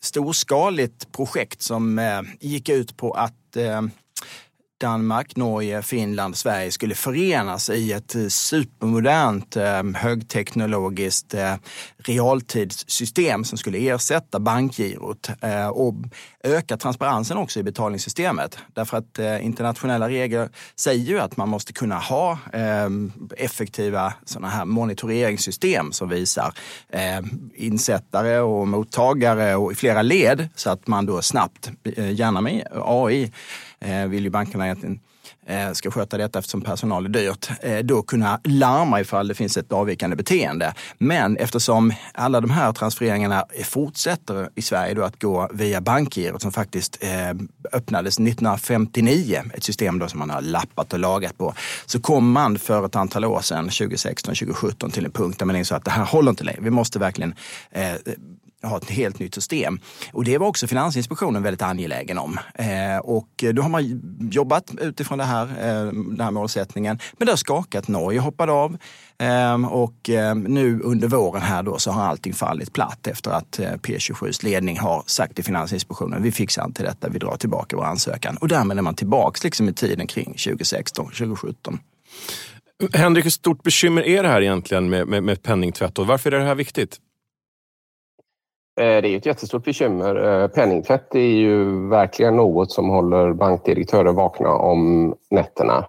storskaligt 0.00 1.12
projekt 1.12 1.62
som 1.62 1.98
eh, 1.98 2.22
gick 2.40 2.68
ut 2.68 2.96
på 2.96 3.12
att 3.12 3.56
eh, 3.56 3.82
Danmark, 4.78 5.36
Norge, 5.36 5.82
Finland, 5.82 6.36
Sverige 6.36 6.72
skulle 6.72 6.94
förenas 6.94 7.70
i 7.70 7.92
ett 7.92 8.14
eh, 8.14 8.26
supermodernt, 8.26 9.56
eh, 9.56 9.82
högteknologiskt 9.94 11.34
eh, 11.34 11.54
realtidssystem 11.98 13.44
som 13.44 13.58
skulle 13.58 13.78
ersätta 13.78 14.40
bankgirot 14.40 15.30
och 15.72 15.94
öka 16.44 16.76
transparensen 16.76 17.36
också 17.36 17.60
i 17.60 17.62
betalningssystemet. 17.62 18.58
Därför 18.74 18.96
att 18.96 19.18
internationella 19.40 20.08
regler 20.08 20.48
säger 20.76 21.04
ju 21.04 21.18
att 21.18 21.36
man 21.36 21.48
måste 21.48 21.72
kunna 21.72 21.98
ha 21.98 22.38
effektiva 23.36 24.12
sådana 24.24 24.48
här 24.48 24.64
monitoreringssystem 24.64 25.92
som 25.92 26.08
visar 26.08 26.54
insättare 27.54 28.38
och 28.38 28.68
mottagare 28.68 29.56
och 29.56 29.72
i 29.72 29.74
flera 29.74 30.02
led 30.02 30.48
så 30.54 30.70
att 30.70 30.86
man 30.86 31.06
då 31.06 31.22
snabbt, 31.22 31.70
gärna 31.96 32.40
med 32.40 32.66
AI, 32.72 33.32
Eh, 33.86 34.06
vill 34.06 34.24
ju 34.24 34.30
bankerna 34.30 34.64
egentligen 34.64 35.00
eh, 35.46 35.72
ska 35.72 35.90
sköta 35.90 36.18
detta 36.18 36.38
eftersom 36.38 36.60
personal 36.60 37.04
är 37.04 37.08
dyrt, 37.08 37.50
eh, 37.60 37.78
då 37.78 38.02
kunna 38.02 38.40
larma 38.44 39.00
ifall 39.00 39.28
det 39.28 39.34
finns 39.34 39.56
ett 39.56 39.72
avvikande 39.72 40.16
beteende. 40.16 40.74
Men 40.98 41.36
eftersom 41.36 41.92
alla 42.12 42.40
de 42.40 42.50
här 42.50 42.72
transfereringarna 42.72 43.44
fortsätter 43.64 44.50
i 44.54 44.62
Sverige 44.62 44.94
då 44.94 45.02
att 45.02 45.22
gå 45.22 45.50
via 45.52 45.80
bankgirot 45.80 46.42
som 46.42 46.52
faktiskt 46.52 47.04
öppnades 47.72 48.18
1959, 48.18 49.42
ett 49.54 49.64
system 49.64 49.98
då 49.98 50.08
som 50.08 50.18
man 50.18 50.30
har 50.30 50.40
lappat 50.40 50.92
och 50.92 50.98
lagat 50.98 51.38
på, 51.38 51.54
så 51.86 52.00
kom 52.00 52.32
man 52.32 52.58
för 52.58 52.86
ett 52.86 52.96
antal 52.96 53.24
år 53.24 53.40
sedan, 53.40 53.64
2016, 53.64 54.34
2017, 54.34 54.90
till 54.90 55.04
en 55.04 55.10
punkt 55.10 55.38
där 55.38 55.46
man 55.46 55.56
insåg 55.56 55.76
att 55.76 55.84
det 55.84 55.90
här 55.90 56.04
håller 56.04 56.30
inte 56.30 56.44
längre. 56.44 56.60
Vi 56.62 56.70
måste 56.70 56.98
verkligen 56.98 57.34
ha 58.68 58.76
ett 58.76 58.90
helt 58.90 59.18
nytt 59.18 59.34
system. 59.34 59.80
Och 60.12 60.24
det 60.24 60.38
var 60.38 60.46
också 60.46 60.66
Finansinspektionen 60.66 61.42
väldigt 61.42 61.62
angelägen 61.62 62.18
om. 62.18 62.38
Eh, 62.54 62.98
och 62.98 63.44
då 63.52 63.62
har 63.62 63.68
man 63.68 64.02
jobbat 64.30 64.74
utifrån 64.80 65.18
det 65.18 65.24
här, 65.24 65.46
eh, 65.46 65.92
den 65.92 66.20
här 66.20 66.30
målsättningen. 66.30 66.98
Men 67.18 67.26
det 67.26 67.32
har 67.32 67.36
skakat. 67.36 67.88
Norge 67.88 68.20
hoppade 68.20 68.52
av. 68.52 68.76
Eh, 69.18 69.64
och 69.64 70.10
eh, 70.10 70.34
nu 70.34 70.80
under 70.80 71.08
våren 71.08 71.42
här 71.42 71.62
då 71.62 71.78
så 71.78 71.90
har 71.90 72.02
allting 72.02 72.34
fallit 72.34 72.72
platt 72.72 73.06
efter 73.06 73.30
att 73.30 73.58
eh, 73.58 73.72
P27s 73.72 74.44
ledning 74.44 74.78
har 74.78 75.02
sagt 75.06 75.34
till 75.34 75.44
Finansinspektionen 75.44 76.22
vi 76.22 76.32
fixar 76.32 76.64
inte 76.64 76.82
detta, 76.82 77.08
vi 77.08 77.18
drar 77.18 77.36
tillbaka 77.36 77.76
vår 77.76 77.84
ansökan. 77.84 78.36
Och 78.36 78.48
därmed 78.48 78.78
är 78.78 78.82
man 78.82 78.94
tillbaks 78.94 79.44
liksom 79.44 79.68
i 79.68 79.72
tiden 79.72 80.06
kring 80.06 80.24
2016, 80.24 81.06
2017. 81.06 81.78
Henrik, 82.92 83.24
hur 83.24 83.30
stort 83.30 83.62
bekymmer 83.62 84.02
är 84.02 84.22
det 84.22 84.28
här 84.28 84.42
egentligen 84.42 84.90
med, 84.90 85.08
med, 85.08 85.22
med 85.22 85.42
penningtvätt 85.42 85.98
och 85.98 86.06
varför 86.06 86.32
är 86.32 86.38
det 86.38 86.44
här 86.44 86.54
viktigt? 86.54 87.00
Eh, 88.80 89.02
det 89.02 89.08
är 89.08 89.16
ett 89.16 89.26
jättestort 89.26 89.64
bekymmer. 89.64 90.42
Eh, 90.42 90.48
penningtvätt 90.48 91.14
är 91.14 91.20
ju 91.20 91.88
verkligen 91.88 92.36
något 92.36 92.72
som 92.72 92.88
håller 92.88 93.32
bankdirektörer 93.32 94.12
vakna 94.12 94.52
om 94.52 95.14
nätterna. 95.30 95.88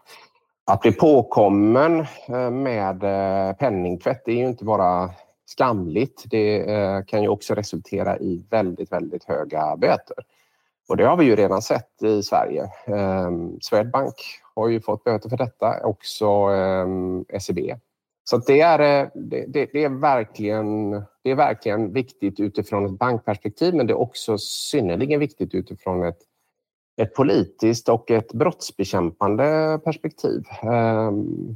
Att 0.65 0.81
bli 0.81 0.91
påkommen 0.91 1.99
eh, 2.29 2.49
med 2.51 2.99
penningtvätt 3.57 4.27
är 4.27 4.31
ju 4.31 4.47
inte 4.47 4.65
bara 4.65 5.09
skamligt. 5.45 6.23
Det 6.25 6.65
kan 7.07 7.21
ju 7.21 7.27
också 7.27 7.53
resultera 7.53 8.17
i 8.17 8.45
väldigt, 8.49 8.91
väldigt 8.91 9.23
höga 9.23 9.75
böter. 9.77 10.17
Och 10.89 10.97
det 10.97 11.05
har 11.05 11.17
vi 11.17 11.25
ju 11.25 11.35
redan 11.35 11.61
sett 11.61 12.03
i 12.03 12.23
Sverige. 12.23 12.69
Swedbank 13.61 14.13
har 14.55 14.67
ju 14.67 14.81
fått 14.81 15.03
böter 15.03 15.29
för 15.29 15.37
detta, 15.37 15.85
också 15.85 16.49
SEB. 17.39 17.59
Så 18.29 18.37
det 18.37 18.61
är, 18.61 19.03
eh, 19.03 19.09
det, 19.15 19.45
det, 19.73 19.83
är 19.83 19.89
verkligen, 19.89 20.91
det 21.23 21.31
är 21.31 21.35
verkligen 21.35 21.93
viktigt 21.93 22.39
utifrån 22.39 22.85
ett 22.85 22.99
bankperspektiv 22.99 23.73
men 23.73 23.87
det 23.87 23.93
är 23.93 23.99
också 23.99 24.37
synnerligen 24.37 25.19
viktigt 25.19 25.53
utifrån 25.53 26.03
ett, 26.03 26.17
ett 27.01 27.13
politiskt 27.13 27.89
och 27.89 28.11
ett 28.11 28.33
brottsbekämpande 28.33 29.79
perspektiv. 29.83 30.43
Ehm, 30.61 31.55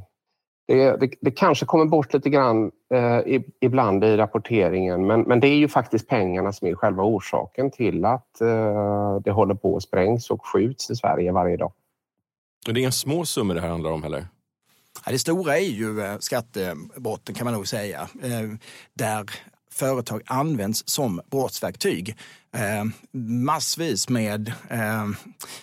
det, 0.66 0.96
det, 0.96 1.10
det, 1.20 1.30
kanske 1.30 1.66
kommer 1.66 1.84
bort 1.84 2.14
lite 2.14 2.30
grann 2.30 2.70
eh, 2.94 3.40
ibland 3.60 4.04
i 4.04 4.16
rapporteringen 4.16 5.06
men, 5.06 5.20
men 5.20 5.40
det 5.40 5.48
är 5.48 5.56
ju 5.56 5.68
faktiskt 5.68 6.08
pengarna 6.08 6.52
som 6.52 6.68
är 6.68 6.74
själva 6.74 7.02
orsaken 7.02 7.70
till 7.70 8.04
att 8.04 8.40
eh, 8.40 9.20
det 9.24 9.30
håller 9.30 9.54
på 9.54 9.76
att 9.76 9.82
sprängs 9.82 10.30
och 10.30 10.46
skjuts 10.46 10.90
i 10.90 10.96
Sverige 10.96 11.32
varje 11.32 11.56
dag. 11.56 11.72
Det 12.66 12.70
är 12.70 12.78
inga 12.78 12.92
små 12.92 13.24
summor 13.24 13.54
det 13.54 13.60
här 13.60 13.68
handlar 13.68 13.90
om 13.90 14.02
heller? 14.02 14.26
Det 15.10 15.18
stora 15.18 15.58
är 15.58 15.70
ju 15.70 16.00
eh, 16.00 16.18
skattebrotten 16.18 17.34
kan 17.34 17.44
man 17.44 17.54
nog 17.54 17.68
säga. 17.68 18.08
Eh, 18.22 18.50
där 18.94 19.30
företag 19.72 20.22
används 20.26 20.82
som 20.88 21.20
brottsverktyg 21.30 22.16
eh, 22.56 22.84
massvis 23.20 24.08
med 24.08 24.52
eh, 24.70 25.06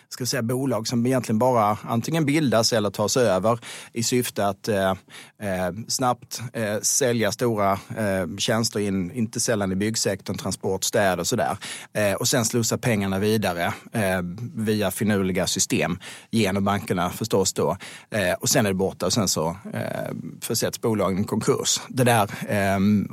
ska 0.10 0.26
säga, 0.26 0.42
bolag 0.42 0.88
som 0.88 1.06
egentligen 1.06 1.40
bara 1.40 1.78
antingen 1.84 2.26
bildas 2.26 2.74
eller 2.74 2.90
tas 2.90 3.18
över 3.18 3.60
i 3.94 4.04
syfte 4.04 4.48
att 4.48 4.68
eh, 4.68 4.90
eh 4.90 5.72
snabbt 5.88 6.42
eh, 6.54 6.80
sälja 6.82 7.32
stora 7.32 7.72
eh, 7.72 8.38
tjänster 8.38 8.80
in, 8.80 9.12
inte 9.12 9.40
sällan 9.40 9.72
i 9.72 9.76
byggsektorn, 9.76 10.38
transport, 10.38 10.84
städer 10.84 11.20
och 11.20 11.28
sådär. 11.28 11.58
Eh, 11.94 12.14
och 12.14 12.28
sen 12.28 12.46
slussa 12.46 12.78
pengarna 12.78 13.20
vidare 13.20 13.74
eh, 13.94 14.22
via 14.56 14.92
finurliga 14.92 15.48
system 15.48 16.00
genom 16.32 16.64
bankerna 16.64 17.10
förstås 17.10 17.54
då. 17.54 17.78
Eh, 18.10 18.34
och 18.34 18.50
sen 18.50 18.66
är 18.66 18.70
det 18.70 18.76
borta 18.76 19.06
och 19.06 19.14
sen 19.14 19.28
så 19.28 19.58
eh, 19.74 20.12
försätts 20.42 20.82
bolagen 20.82 21.20
i 21.20 21.24
konkurs. 21.24 21.82
Det 21.90 22.04
där 22.04 22.30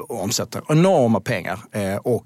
omsätter 0.08 0.62
enorma 0.86 1.20
pengar 1.20 1.58
och 2.02 2.24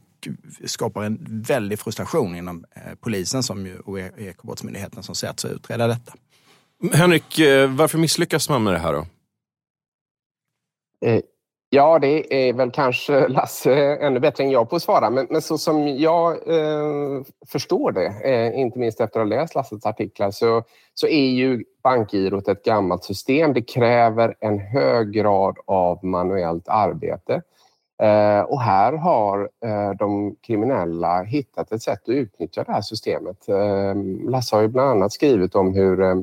skapar 0.64 1.04
en 1.04 1.42
väldig 1.48 1.78
frustration 1.78 2.36
inom 2.36 2.64
eh, 2.76 2.94
polisen 3.00 3.42
som 3.42 3.66
ju, 3.66 3.78
och 3.78 4.00
e- 4.00 4.12
Ekobrottsmyndigheten 4.18 5.02
som 5.02 5.14
sätts 5.14 5.44
att 5.44 5.50
utreda 5.50 5.86
detta. 5.86 6.12
Henrik, 6.92 7.38
eh, 7.38 7.70
varför 7.70 7.98
misslyckas 7.98 8.48
man 8.48 8.62
med 8.62 8.72
det 8.72 8.78
här 8.78 8.92
då? 8.92 9.06
Eh, 11.06 11.20
ja, 11.70 11.98
det 11.98 12.48
är 12.48 12.52
väl 12.52 12.70
kanske 12.70 13.28
Lasse 13.28 13.74
ännu 13.96 14.20
bättre 14.20 14.44
än 14.44 14.50
jag 14.50 14.70
på 14.70 14.76
att 14.76 14.82
svara. 14.82 15.10
Men, 15.10 15.26
men 15.30 15.42
så 15.42 15.58
som 15.58 15.88
jag 15.88 16.32
eh, 16.32 17.22
förstår 17.46 17.92
det, 17.92 18.06
eh, 18.24 18.60
inte 18.60 18.78
minst 18.78 19.00
efter 19.00 19.20
att 19.20 19.28
ha 19.28 19.36
läst 19.36 19.54
Lasses 19.54 19.86
artiklar, 19.86 20.30
så, 20.30 20.62
så 20.94 21.06
är 21.06 21.30
ju 21.30 21.64
bankgirot 21.82 22.48
ett 22.48 22.64
gammalt 22.64 23.04
system. 23.04 23.52
Det 23.52 23.62
kräver 23.62 24.34
en 24.40 24.58
hög 24.58 25.12
grad 25.12 25.58
av 25.66 26.04
manuellt 26.04 26.68
arbete. 26.68 27.42
Eh, 28.00 28.40
och 28.40 28.60
här 28.60 28.92
har 28.92 29.50
eh, 29.64 29.90
de 29.90 30.36
kriminella 30.46 31.22
hittat 31.22 31.72
ett 31.72 31.82
sätt 31.82 32.02
att 32.02 32.08
utnyttja 32.08 32.64
det 32.64 32.72
här 32.72 32.80
systemet. 32.80 33.48
Eh, 33.48 33.94
Lasse 34.30 34.56
har 34.56 34.62
ju 34.62 34.68
bland 34.68 34.90
annat 34.90 35.12
skrivit 35.12 35.54
om 35.54 35.74
hur 35.74 36.02
eh, 36.02 36.14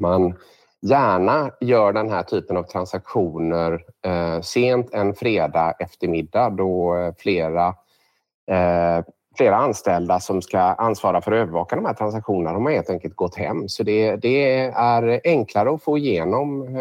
man 0.00 0.34
gärna 0.80 1.50
gör 1.60 1.92
den 1.92 2.10
här 2.10 2.22
typen 2.22 2.56
av 2.56 2.62
transaktioner 2.62 3.84
eh, 4.04 4.40
sent 4.40 4.94
en 4.94 5.14
fredag 5.14 5.74
eftermiddag 5.78 6.50
då 6.50 6.96
eh, 6.96 7.14
flera, 7.18 7.74
flera 9.36 9.56
anställda 9.56 10.20
som 10.20 10.42
ska 10.42 10.58
ansvara 10.58 11.20
för 11.20 11.32
att 11.32 11.38
övervaka 11.38 11.76
de 11.76 11.84
här 11.84 11.94
transaktionerna 11.94 12.52
de 12.52 12.66
har 12.66 12.72
helt 12.72 12.90
enkelt 12.90 13.16
gått 13.16 13.34
hem. 13.34 13.68
Så 13.68 13.82
det, 13.82 14.16
det 14.16 14.60
är 14.60 15.20
enklare 15.24 15.70
att 15.70 15.82
få 15.82 15.98
igenom 15.98 16.74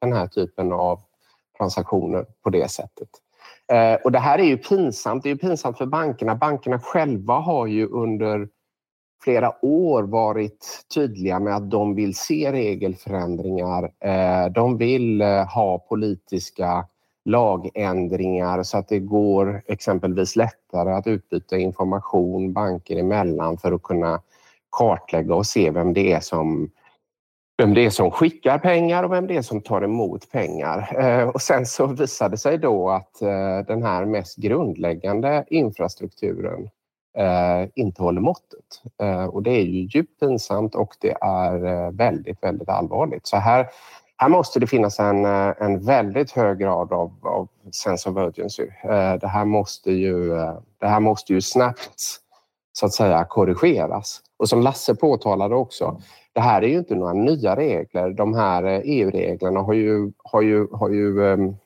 den 0.00 0.12
här 0.12 0.26
typen 0.26 0.72
av 0.72 1.00
transaktioner 1.58 2.26
på 2.42 2.50
det 2.50 2.70
sättet. 2.70 3.08
Eh, 3.72 3.94
och 4.04 4.12
det 4.12 4.18
här 4.18 4.38
är 4.38 4.44
ju 4.44 4.56
pinsamt. 4.56 5.22
Det 5.22 5.28
är 5.28 5.34
ju 5.34 5.38
pinsamt 5.38 5.78
för 5.78 5.86
bankerna. 5.86 6.34
Bankerna 6.34 6.78
själva 6.78 7.34
har 7.34 7.66
ju 7.66 7.86
under 7.86 8.48
flera 9.22 9.64
år 9.64 10.02
varit 10.02 10.86
tydliga 10.94 11.40
med 11.40 11.56
att 11.56 11.70
de 11.70 11.94
vill 11.94 12.14
se 12.14 12.52
regelförändringar. 12.52 13.90
Eh, 14.00 14.52
de 14.52 14.76
vill 14.76 15.20
eh, 15.20 15.54
ha 15.54 15.78
politiska 15.78 16.86
lagändringar 17.24 18.62
så 18.62 18.78
att 18.78 18.88
det 18.88 18.98
går 18.98 19.62
exempelvis 19.66 20.36
lättare 20.36 20.92
att 20.92 21.06
utbyta 21.06 21.56
information 21.56 22.52
banker 22.52 22.96
emellan 22.96 23.58
för 23.58 23.72
att 23.72 23.82
kunna 23.82 24.20
kartlägga 24.70 25.34
och 25.34 25.46
se 25.46 25.70
vem 25.70 25.92
det 25.92 26.12
är 26.12 26.20
som 26.20 26.70
vem 27.58 27.74
det 27.74 27.84
är 27.84 27.90
som 27.90 28.10
skickar 28.10 28.58
pengar 28.58 29.02
och 29.02 29.12
vem 29.12 29.26
det 29.26 29.36
är 29.36 29.42
som 29.42 29.60
tar 29.60 29.82
emot 29.82 30.30
pengar. 30.30 30.96
Eh, 31.00 31.28
och 31.28 31.42
sen 31.42 31.66
så 31.66 31.86
visade 31.86 32.30
det 32.30 32.38
sig 32.38 32.58
då 32.58 32.90
att 32.90 33.22
eh, 33.22 33.58
den 33.66 33.82
här 33.82 34.04
mest 34.04 34.36
grundläggande 34.36 35.44
infrastrukturen 35.48 36.70
eh, 37.18 37.68
inte 37.74 38.02
håller 38.02 38.20
måttet. 38.20 38.82
Och 39.30 39.42
det 39.42 39.50
är 39.50 39.62
ju 39.62 39.80
djupt 39.80 40.20
pinsamt 40.20 40.74
och 40.74 40.94
det 41.00 41.16
är 41.20 41.90
väldigt, 41.90 42.42
väldigt 42.42 42.68
allvarligt. 42.68 43.26
Så 43.26 43.36
här, 43.36 43.66
här 44.16 44.28
måste 44.28 44.60
det 44.60 44.66
finnas 44.66 45.00
en, 45.00 45.24
en 45.24 45.84
väldigt 45.84 46.30
hög 46.30 46.58
grad 46.58 46.92
av, 46.92 47.12
av 47.22 47.48
sense 47.72 48.10
of 48.10 48.16
urgency. 48.16 48.66
Det 49.20 49.28
här 49.28 49.44
måste 49.44 49.92
ju, 49.92 50.28
det 50.78 50.86
här 50.86 51.00
måste 51.00 51.32
ju 51.32 51.40
snabbt 51.40 52.00
så 52.72 52.86
att 52.86 52.92
säga 52.92 53.24
korrigeras. 53.24 54.20
Och 54.36 54.48
som 54.48 54.60
Lasse 54.60 54.94
påtalade 54.94 55.54
också, 55.54 56.00
det 56.36 56.42
här 56.42 56.62
är 56.62 56.68
ju 56.68 56.78
inte 56.78 56.94
några 56.94 57.12
nya 57.12 57.56
regler. 57.56 58.10
De 58.10 58.34
här 58.34 58.64
eh, 58.64 58.72
e 58.72 58.82
EU-reglerna 58.84 59.60
har 59.60 59.74
ju, 59.74 60.12
har 60.18 60.42
ju, 60.42 60.66
har 60.72 60.90
ju 60.90 61.20
um, 61.20 61.56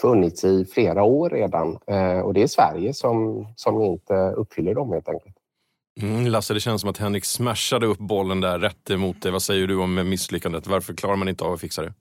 funnits 0.00 0.44
i 0.44 0.64
flera 0.64 1.02
år 1.02 1.30
redan 1.30 1.78
uh, 1.90 2.20
och 2.20 2.34
det 2.34 2.42
är 2.42 2.46
Sverige 2.46 2.94
som, 2.94 3.46
som 3.56 3.82
inte 3.82 4.14
uppfyller 4.14 4.74
dem 4.74 4.92
helt 4.92 5.08
enkelt. 5.08 5.36
Mm, 6.00 6.26
Lasse, 6.26 6.54
det 6.54 6.60
känns 6.60 6.80
som 6.80 6.90
att 6.90 6.98
Henrik 6.98 7.24
smashade 7.24 7.86
upp 7.86 7.98
bollen 7.98 8.40
där 8.40 8.58
rätt 8.58 8.90
emot 8.90 9.22
dig. 9.22 9.32
Vad 9.32 9.42
säger 9.42 9.66
du 9.66 9.76
om 9.76 10.08
misslyckandet? 10.08 10.66
Varför 10.66 10.94
klarar 10.94 11.16
man 11.16 11.28
inte 11.28 11.44
av 11.44 11.52
att 11.52 11.60
fixa 11.60 11.82
det? 11.82 11.92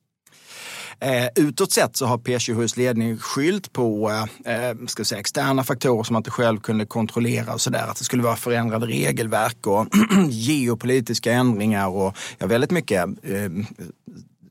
Eh, 0.99 1.27
utåt 1.35 1.71
sett 1.71 1.95
så 1.95 2.05
har 2.05 2.17
P27s 2.17 2.77
ledning 2.77 3.17
skylt 3.17 3.73
på 3.73 4.11
eh, 4.45 4.69
eh 4.69 4.75
ska 4.87 5.05
säga, 5.05 5.19
externa 5.19 5.63
faktorer 5.63 6.03
som 6.03 6.13
man 6.13 6.19
inte 6.19 6.31
själv 6.31 6.59
kunde 6.59 6.85
kontrollera 6.85 7.53
och 7.53 7.61
sådär. 7.61 7.87
Att 7.87 7.97
det 7.97 8.03
skulle 8.03 8.23
vara 8.23 8.35
förändrade 8.35 8.85
regelverk 8.85 9.67
och 9.67 9.87
geopolitiska 10.29 11.33
ändringar 11.33 11.87
och 11.87 12.17
ja, 12.37 12.47
väldigt 12.47 12.71
mycket 12.71 13.05
eh, 13.23 13.51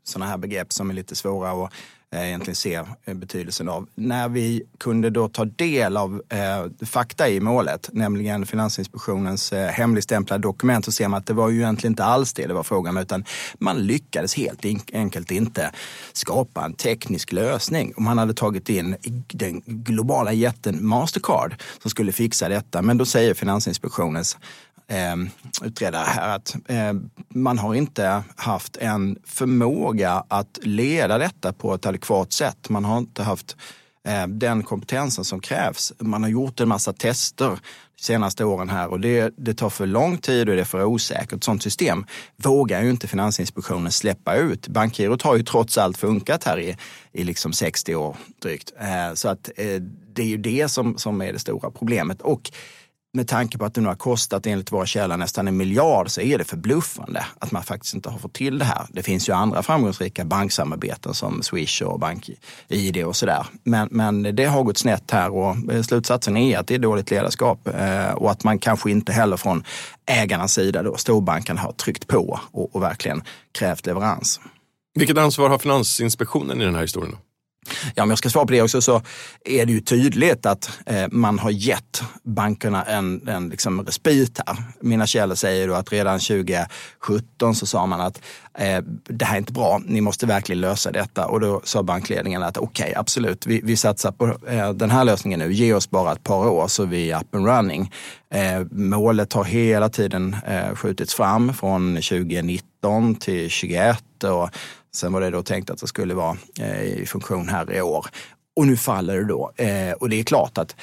sådana 0.09 0.31
här 0.31 0.39
begrepp 0.39 0.73
som 0.73 0.91
är 0.91 0.95
lite 0.95 1.15
svåra 1.15 1.51
att 1.65 1.73
eh, 2.15 2.27
egentligen 2.27 2.55
ser 2.55 2.89
eh, 3.05 3.15
betydelsen 3.15 3.69
av. 3.69 3.89
När 3.95 4.29
vi 4.29 4.63
kunde 4.79 5.11
då 5.11 5.29
ta 5.29 5.45
del 5.45 5.97
av 5.97 6.23
eh, 6.29 6.87
fakta 6.87 7.29
i 7.29 7.41
målet, 7.41 7.89
nämligen 7.93 8.47
Finansinspektionens 8.47 9.53
eh, 9.53 9.69
hemligstämplade 9.69 10.43
dokument, 10.43 10.85
så 10.85 10.93
ser 10.93 11.09
man 11.09 11.19
att 11.19 11.27
det 11.27 11.33
var 11.33 11.51
ju 11.51 11.57
egentligen 11.57 11.93
inte 11.93 12.05
alls 12.05 12.33
det 12.33 12.47
det 12.47 12.55
var 12.55 12.63
frågan 12.63 12.97
om, 12.97 13.03
utan 13.03 13.25
man 13.59 13.87
lyckades 13.87 14.35
helt 14.35 14.65
enkelt 14.93 15.31
inte 15.31 15.73
skapa 16.13 16.65
en 16.65 16.73
teknisk 16.73 17.33
lösning. 17.33 17.93
Och 17.97 18.03
man 18.03 18.19
hade 18.19 18.35
tagit 18.35 18.69
in 18.69 18.97
den 19.29 19.63
globala 19.67 20.33
jätten 20.33 20.87
Mastercard 20.87 21.63
som 21.83 21.91
skulle 21.91 22.13
fixa 22.13 22.49
detta. 22.49 22.83
Men 22.83 22.99
då 22.99 23.05
säger 23.05 23.35
Finansinspektionens 23.35 24.39
eh, 24.89 25.17
utredare 25.65 26.05
här 26.07 26.37
att 26.37 26.57
eh, 26.69 26.93
man 27.29 27.59
har 27.59 27.75
inte 27.75 28.23
haft 28.37 28.77
en 28.77 29.19
förmåga 29.25 30.25
att 30.29 30.59
leda 30.63 31.19
detta 31.19 31.53
på 31.53 31.75
ett 31.75 31.87
adekvat 31.87 32.33
sätt. 32.33 32.69
Man 32.69 32.85
har 32.85 32.99
inte 32.99 33.23
haft 33.23 33.57
eh, 34.07 34.27
den 34.27 34.63
kompetensen 34.63 35.25
som 35.25 35.41
krävs. 35.41 35.93
Man 35.99 36.23
har 36.23 36.31
gjort 36.31 36.61
en 36.61 36.69
massa 36.69 36.93
tester 36.93 37.59
de 37.97 38.03
senaste 38.03 38.45
åren 38.45 38.69
här 38.69 38.89
och 38.89 39.01
det, 39.01 39.35
det 39.37 39.55
tar 39.55 39.71
för 39.71 39.87
lång 39.87 40.19
tid 40.19 40.49
och 40.49 40.55
det 40.55 40.61
är 40.61 40.65
för 40.65 40.85
osäkert. 40.85 41.31
Sånt 41.31 41.45
sådant 41.45 41.63
system 41.63 42.07
vågar 42.37 42.83
ju 42.83 42.91
inte 42.91 43.09
Finansinspektionen 43.09 43.93
släppa 43.93 44.37
ut. 44.37 44.69
Bankgirot 44.69 45.23
har 45.23 45.37
ju 45.37 45.43
trots 45.43 45.79
allt 45.79 45.99
funkat 45.99 46.45
här 46.45 46.61
i, 46.61 46.77
i 47.13 47.25
liksom 47.25 47.53
60 47.53 47.95
år 47.95 48.17
drygt. 48.43 48.73
Eh, 48.81 49.15
så 49.15 49.29
att 49.29 49.51
eh, 49.57 49.83
det 50.13 50.23
är 50.23 50.27
ju 50.27 50.37
det 50.37 50.69
som, 50.69 50.99
som 50.99 51.23
är 51.23 51.33
det 51.33 51.39
stora 51.39 51.71
problemet. 51.71 52.23
Och 52.23 52.51
med 53.17 53.29
tanke 53.29 53.59
på 53.59 53.65
att 53.65 53.75
det 53.75 53.81
nu 53.81 53.89
har 53.89 53.95
kostat 53.95 54.47
enligt 54.47 54.73
våra 54.73 54.87
källor 54.87 55.17
nästan 55.17 55.49
en 55.49 55.57
miljard 55.57 56.11
så 56.11 56.21
är 56.21 56.39
det 56.39 56.45
förbluffande 56.45 57.27
att 57.39 57.53
man 57.53 57.63
faktiskt 57.63 57.95
inte 57.95 58.11
har 58.11 58.19
fått 58.19 58.33
till 58.33 58.59
det 58.59 58.65
här. 58.65 58.87
Det 58.89 59.03
finns 59.03 59.29
ju 59.29 59.33
andra 59.33 59.63
framgångsrika 59.63 60.25
banksamarbeten 60.25 61.15
som 61.15 61.43
Swish 61.43 61.83
och 61.83 62.01
BankID 62.01 63.05
och 63.05 63.17
sådär. 63.17 63.47
Men, 63.63 63.89
men 63.91 64.23
det 64.37 64.45
har 64.45 64.63
gått 64.63 64.79
snett 64.79 65.11
här 65.11 65.35
och 65.35 65.73
eh, 65.73 65.83
slutsatsen 65.83 66.37
är 66.37 66.59
att 66.59 66.67
det 66.67 66.75
är 66.75 66.79
dåligt 66.79 67.11
ledarskap 67.11 67.69
eh, 67.69 68.11
och 68.11 68.31
att 68.31 68.45
man 68.45 68.59
kanske 68.59 68.91
inte 68.91 69.13
heller 69.13 69.37
från 69.37 69.65
ägarnas 70.07 70.53
sida, 70.53 70.83
då, 70.83 70.97
storbanken, 70.97 71.59
har 71.59 71.73
tryckt 71.73 72.07
på 72.07 72.41
och, 72.53 72.77
och 72.77 72.83
verkligen 72.83 73.23
krävt 73.53 73.87
leverans. 73.87 74.41
Vilket 74.95 75.19
ansvar 75.19 75.49
har 75.49 75.59
Finansinspektionen 75.59 76.63
i 76.63 76.65
den 76.65 76.75
här 76.75 76.83
historien? 76.83 77.17
Ja, 77.95 78.03
om 78.03 78.09
jag 78.11 78.19
ska 78.19 78.31
svara 78.31 78.47
på 78.47 78.53
det 78.53 78.63
också 78.63 78.81
så 78.81 79.03
är 79.45 79.67
det 79.67 79.73
ju 79.73 79.81
tydligt 79.81 80.47
att 80.47 80.71
eh, 80.87 81.07
man 81.11 81.39
har 81.39 81.51
gett 81.51 82.03
bankerna 82.23 82.83
en, 82.83 83.29
en 83.29 83.49
liksom 83.49 83.83
respit 83.83 84.41
här. 84.47 84.57
Mina 84.81 85.07
källor 85.07 85.35
säger 85.35 85.69
då 85.69 85.75
att 85.75 85.93
redan 85.93 86.19
2017 86.19 87.55
så 87.55 87.67
sa 87.67 87.87
man 87.87 88.01
att 88.01 88.23
eh, 88.59 88.83
det 89.09 89.25
här 89.25 89.35
är 89.35 89.39
inte 89.39 89.53
bra, 89.53 89.81
ni 89.87 90.01
måste 90.01 90.27
verkligen 90.27 90.61
lösa 90.61 90.93
detta. 90.93 91.27
Och 91.27 91.41
då 91.41 91.61
sa 91.65 91.83
bankledningen 91.83 92.43
att 92.43 92.57
okej, 92.57 92.85
okay, 92.85 92.95
absolut, 92.95 93.47
vi, 93.47 93.61
vi 93.65 93.77
satsar 93.77 94.13
på 94.13 94.27
eh, 94.49 94.73
den 94.73 94.91
här 94.91 95.05
lösningen 95.05 95.41
nu. 95.41 95.53
Ge 95.53 95.75
oss 95.75 95.91
bara 95.91 96.13
ett 96.13 96.23
par 96.23 96.49
år 96.49 96.69
så 96.69 96.85
vi 96.85 97.11
är 97.11 97.21
up 97.21 97.35
and 97.35 97.47
running. 97.47 97.93
Eh, 98.31 98.61
målet 98.71 99.33
har 99.33 99.45
hela 99.45 99.89
tiden 99.89 100.37
eh, 100.47 100.75
skjutits 100.75 101.15
fram 101.15 101.55
från 101.55 101.95
2019 101.95 103.15
till 103.15 103.51
2021 103.51 104.25
och 104.25 104.51
Sen 104.97 105.13
var 105.13 105.21
det 105.21 105.31
då 105.31 105.43
tänkt 105.43 105.71
att 105.71 105.79
det 105.79 105.87
skulle 105.87 106.15
vara 106.15 106.37
eh, 106.61 106.83
i 106.83 107.07
funktion 107.07 107.49
här 107.49 107.73
i 107.73 107.81
år. 107.81 108.07
Och 108.57 108.67
nu 108.67 108.77
faller 108.77 109.17
det 109.17 109.25
då. 109.25 109.53
Eh, 109.57 109.93
och 109.93 110.09
det 110.09 110.21
är 110.21 110.25
klart 110.25 110.59
att 110.59 110.77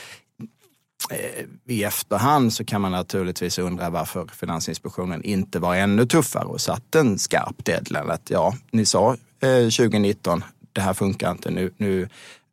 eh, 1.11 1.45
i 1.67 1.83
efterhand 1.83 2.53
så 2.53 2.65
kan 2.65 2.81
man 2.81 2.91
naturligtvis 2.91 3.59
undra 3.59 3.89
varför 3.89 4.27
Finansinspektionen 4.33 5.23
inte 5.23 5.59
var 5.59 5.75
ännu 5.75 6.05
tuffare 6.05 6.45
och 6.45 6.61
satte 6.61 6.99
en 6.99 7.19
skarp 7.19 7.65
deadline. 7.65 8.09
Att 8.09 8.29
ja, 8.29 8.55
ni 8.71 8.85
sa 8.85 9.17
2019, 9.41 10.43
det 10.73 10.81
här 10.81 10.93
funkar 10.93 11.31
inte, 11.31 11.51
nu, 11.51 11.71
nu 11.77 12.01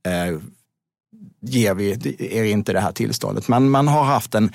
eh, 0.07 0.39
ger 1.41 1.75
vi 1.75 2.17
er 2.19 2.45
inte 2.45 2.73
det 2.73 2.81
här 2.81 2.93
tillståndet. 2.93 3.49
Men 3.49 3.71
man 3.71 3.89
har 3.89 4.05
haft 4.05 4.35
en, 4.35 4.53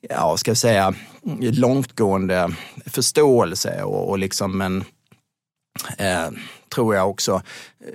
ja, 0.00 0.36
ska 0.36 0.50
jag 0.50 0.58
säga, 0.58 0.94
långtgående 1.40 2.54
förståelse 2.86 3.82
och, 3.82 4.10
och 4.10 4.18
liksom 4.18 4.60
en 4.60 4.84
eh, 5.98 6.30
tror 6.74 6.94
jag 6.94 7.10
också 7.10 7.42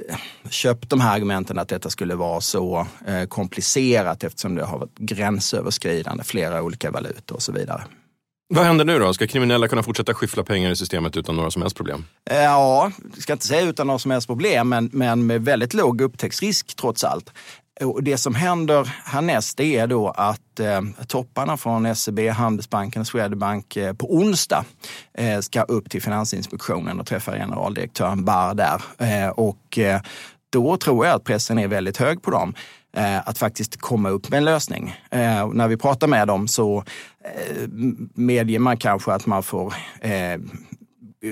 eh, 0.10 0.18
köpt 0.50 0.90
de 0.90 1.02
här 1.02 1.16
argumenten 1.16 1.60
att 1.60 1.68
detta 1.68 1.90
skulle 1.90 2.16
vara 2.16 2.42
så 2.42 2.88
eh, 3.08 3.24
komplicerat 3.24 4.24
eftersom 4.24 4.56
det 4.56 4.66
har 4.66 4.80
varit 4.80 4.98
gränsöverskridande, 4.98 6.24
flera 6.24 6.62
olika 6.62 6.92
valutor 6.92 7.36
och 7.36 7.42
så 7.42 7.52
vidare. 7.52 7.84
Vad 8.50 8.66
händer 8.66 8.86
nu 8.86 9.00
då? 9.00 9.14
Ska 9.14 9.28
kriminella 9.28 9.68
kunna 9.68 9.84
fortsätta 9.84 10.14
skyffla 10.14 10.44
pengar 10.44 10.72
i 10.72 10.76
systemet 10.76 11.18
utan 11.18 11.36
några 11.36 11.52
som 11.52 11.62
helst 11.62 11.78
problem? 11.78 12.06
Ja, 12.30 12.92
jag 13.14 13.22
ska 13.22 13.34
inte 13.34 13.48
säga 13.48 13.62
utan 13.62 13.88
några 13.88 14.00
som 14.00 14.12
helst 14.12 14.28
problem, 14.28 14.70
men, 14.70 14.90
men 14.94 15.26
med 15.26 15.46
väldigt 15.46 15.74
låg 15.74 16.02
upptäcktsrisk 16.02 16.76
trots 16.76 17.04
allt. 17.04 17.34
Och 17.82 18.04
det 18.04 18.18
som 18.18 18.36
händer 18.36 18.94
härnäst 19.06 19.60
är 19.60 19.88
då 19.88 20.10
att 20.10 20.60
eh, 20.60 20.82
topparna 21.08 21.58
från 21.58 21.96
SEB, 21.96 22.20
Handelsbanken 22.30 23.00
och 23.00 23.08
Swedbank 23.08 23.76
eh, 23.76 23.94
på 23.94 24.16
onsdag 24.16 24.66
eh, 25.14 25.40
ska 25.40 25.62
upp 25.62 25.90
till 25.90 26.02
Finansinspektionen 26.02 27.00
och 27.00 27.08
träffa 27.08 27.32
generaldirektören 27.32 28.26
Barr 28.26 28.54
där. 28.54 28.82
Eh, 28.98 29.30
och 29.30 29.80
eh, 29.80 30.02
då 30.50 30.78
tror 30.78 31.06
jag 31.06 31.16
att 31.16 31.24
pressen 31.24 31.60
är 31.60 31.68
väldigt 31.68 31.98
hög 31.98 32.22
på 32.22 32.32
dem 32.32 32.54
eh, 32.98 33.28
att 33.28 33.38
faktiskt 33.38 33.82
komma 33.82 34.10
upp 34.10 34.30
med 34.30 34.38
en 34.38 34.46
lösning. 34.46 34.96
Eh, 35.12 35.48
när 35.48 35.68
vi 35.68 35.78
pratar 35.78 36.08
med 36.08 36.28
dem 36.28 36.48
så 36.48 36.84
eh, 37.24 37.68
medger 38.14 38.60
man 38.60 38.78
kanske 38.78 39.14
att 39.14 39.26
man 39.26 39.44
får 39.44 39.74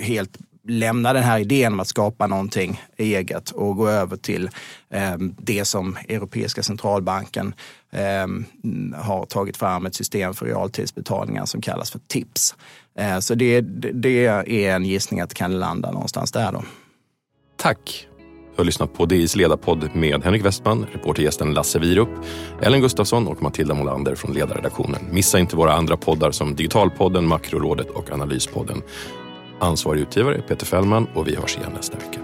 helt 0.01 0.37
lämna 0.67 1.13
den 1.13 1.23
här 1.23 1.39
idén 1.39 1.73
om 1.73 1.79
att 1.79 1.87
skapa 1.87 2.27
någonting 2.27 2.81
eget 2.97 3.51
och 3.51 3.75
gå 3.75 3.87
över 3.87 4.17
till 4.17 4.49
eh, 4.89 5.15
det 5.37 5.65
som 5.65 5.97
Europeiska 6.09 6.63
centralbanken 6.63 7.53
eh, 7.91 8.27
har 9.01 9.25
tagit 9.25 9.57
fram 9.57 9.85
ett 9.85 9.95
system 9.95 10.33
för 10.33 10.45
realtidsbetalningar 10.45 11.45
som 11.45 11.61
kallas 11.61 11.91
för 11.91 11.99
TIPS. 12.07 12.55
Eh, 12.99 13.19
så 13.19 13.35
det, 13.35 13.61
det 13.93 14.25
är 14.25 14.75
en 14.75 14.85
gissning 14.85 15.19
att 15.19 15.29
det 15.29 15.35
kan 15.35 15.59
landa 15.59 15.91
någonstans 15.91 16.31
där 16.31 16.51
då. 16.51 16.63
Tack! 17.57 18.07
Du 18.55 18.59
har 18.59 18.65
lyssnat 18.65 18.93
på 18.93 19.05
DIs 19.05 19.35
ledarpodd 19.35 19.95
med 19.95 20.23
Henrik 20.23 20.45
Westman, 20.45 20.85
reportergästen 20.91 21.53
Lasse 21.53 21.79
Wierup, 21.79 22.09
Ellen 22.61 22.81
Gustafsson 22.81 23.27
och 23.27 23.41
Matilda 23.41 23.73
Molander 23.73 24.15
från 24.15 24.33
ledarredaktionen. 24.33 25.01
Missa 25.11 25.39
inte 25.39 25.55
våra 25.55 25.73
andra 25.73 25.97
poddar 25.97 26.31
som 26.31 26.55
Digitalpodden, 26.55 27.27
Makrorådet 27.27 27.89
och 27.89 28.11
Analyspodden. 28.11 28.81
Ansvarig 29.59 30.01
utgivare 30.01 30.35
är 30.35 30.41
Peter 30.41 30.65
Fällman 30.65 31.07
och 31.13 31.27
vi 31.27 31.35
hörs 31.35 31.57
igen 31.57 31.71
nästa 31.75 31.97
vecka. 31.97 32.19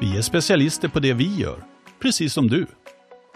Vi 0.00 0.18
är 0.18 0.22
specialister 0.22 0.88
på 0.88 1.00
det 1.00 1.12
vi 1.12 1.34
gör, 1.36 1.64
precis 2.02 2.32
som 2.32 2.48
du. 2.48 2.66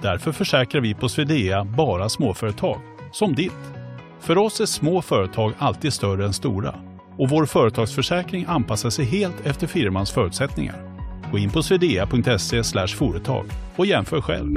Därför 0.03 0.33
försäkrar 0.33 0.81
vi 0.81 0.95
på 0.95 1.09
Swedea 1.09 1.65
bara 1.65 2.09
småföretag, 2.09 2.81
som 3.13 3.35
ditt. 3.35 3.78
För 4.21 4.39
oss 4.39 4.61
är 4.61 4.67
små 4.67 5.03
företag 5.03 5.53
alltid 5.59 5.93
större 5.93 6.25
än 6.25 6.33
stora 6.33 6.75
och 7.19 7.29
vår 7.29 7.47
företagsförsäkring 7.47 8.45
anpassar 8.49 8.91
sig 8.91 9.05
helt 9.05 9.47
efter 9.47 9.67
firmans 9.67 10.11
förutsättningar. 10.11 10.99
Gå 11.33 11.39
in 11.39 11.51
på 11.51 11.63
swedea.se 11.63 12.63
företag 12.87 13.47
och 13.77 13.87
jämför 13.87 14.21
själv. 14.21 14.57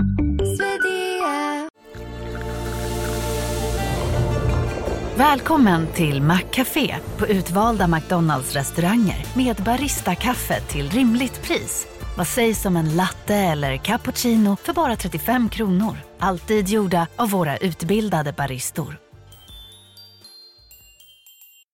Välkommen 5.16 5.88
till 5.88 6.22
Maccafé 6.22 6.96
på 7.18 7.28
utvalda 7.28 7.88
McDonalds 7.88 8.54
restauranger 8.54 9.26
med 9.36 9.56
Baristakaffe 9.56 10.60
till 10.62 10.90
rimligt 10.90 11.44
pris. 11.44 11.88
Vad 12.18 12.28
sägs 12.28 12.66
om 12.66 12.76
en 12.76 12.96
latte 12.96 13.36
eller 13.36 13.78
cappuccino 13.78 14.56
för 14.56 14.74
bara 14.74 14.96
35 14.96 15.50
kronor? 15.50 15.98
Alltid 16.20 16.70
gjorda 16.70 17.08
av 17.16 17.30
våra 17.30 17.58
utbildade 17.58 18.34
baristor. 18.34 19.11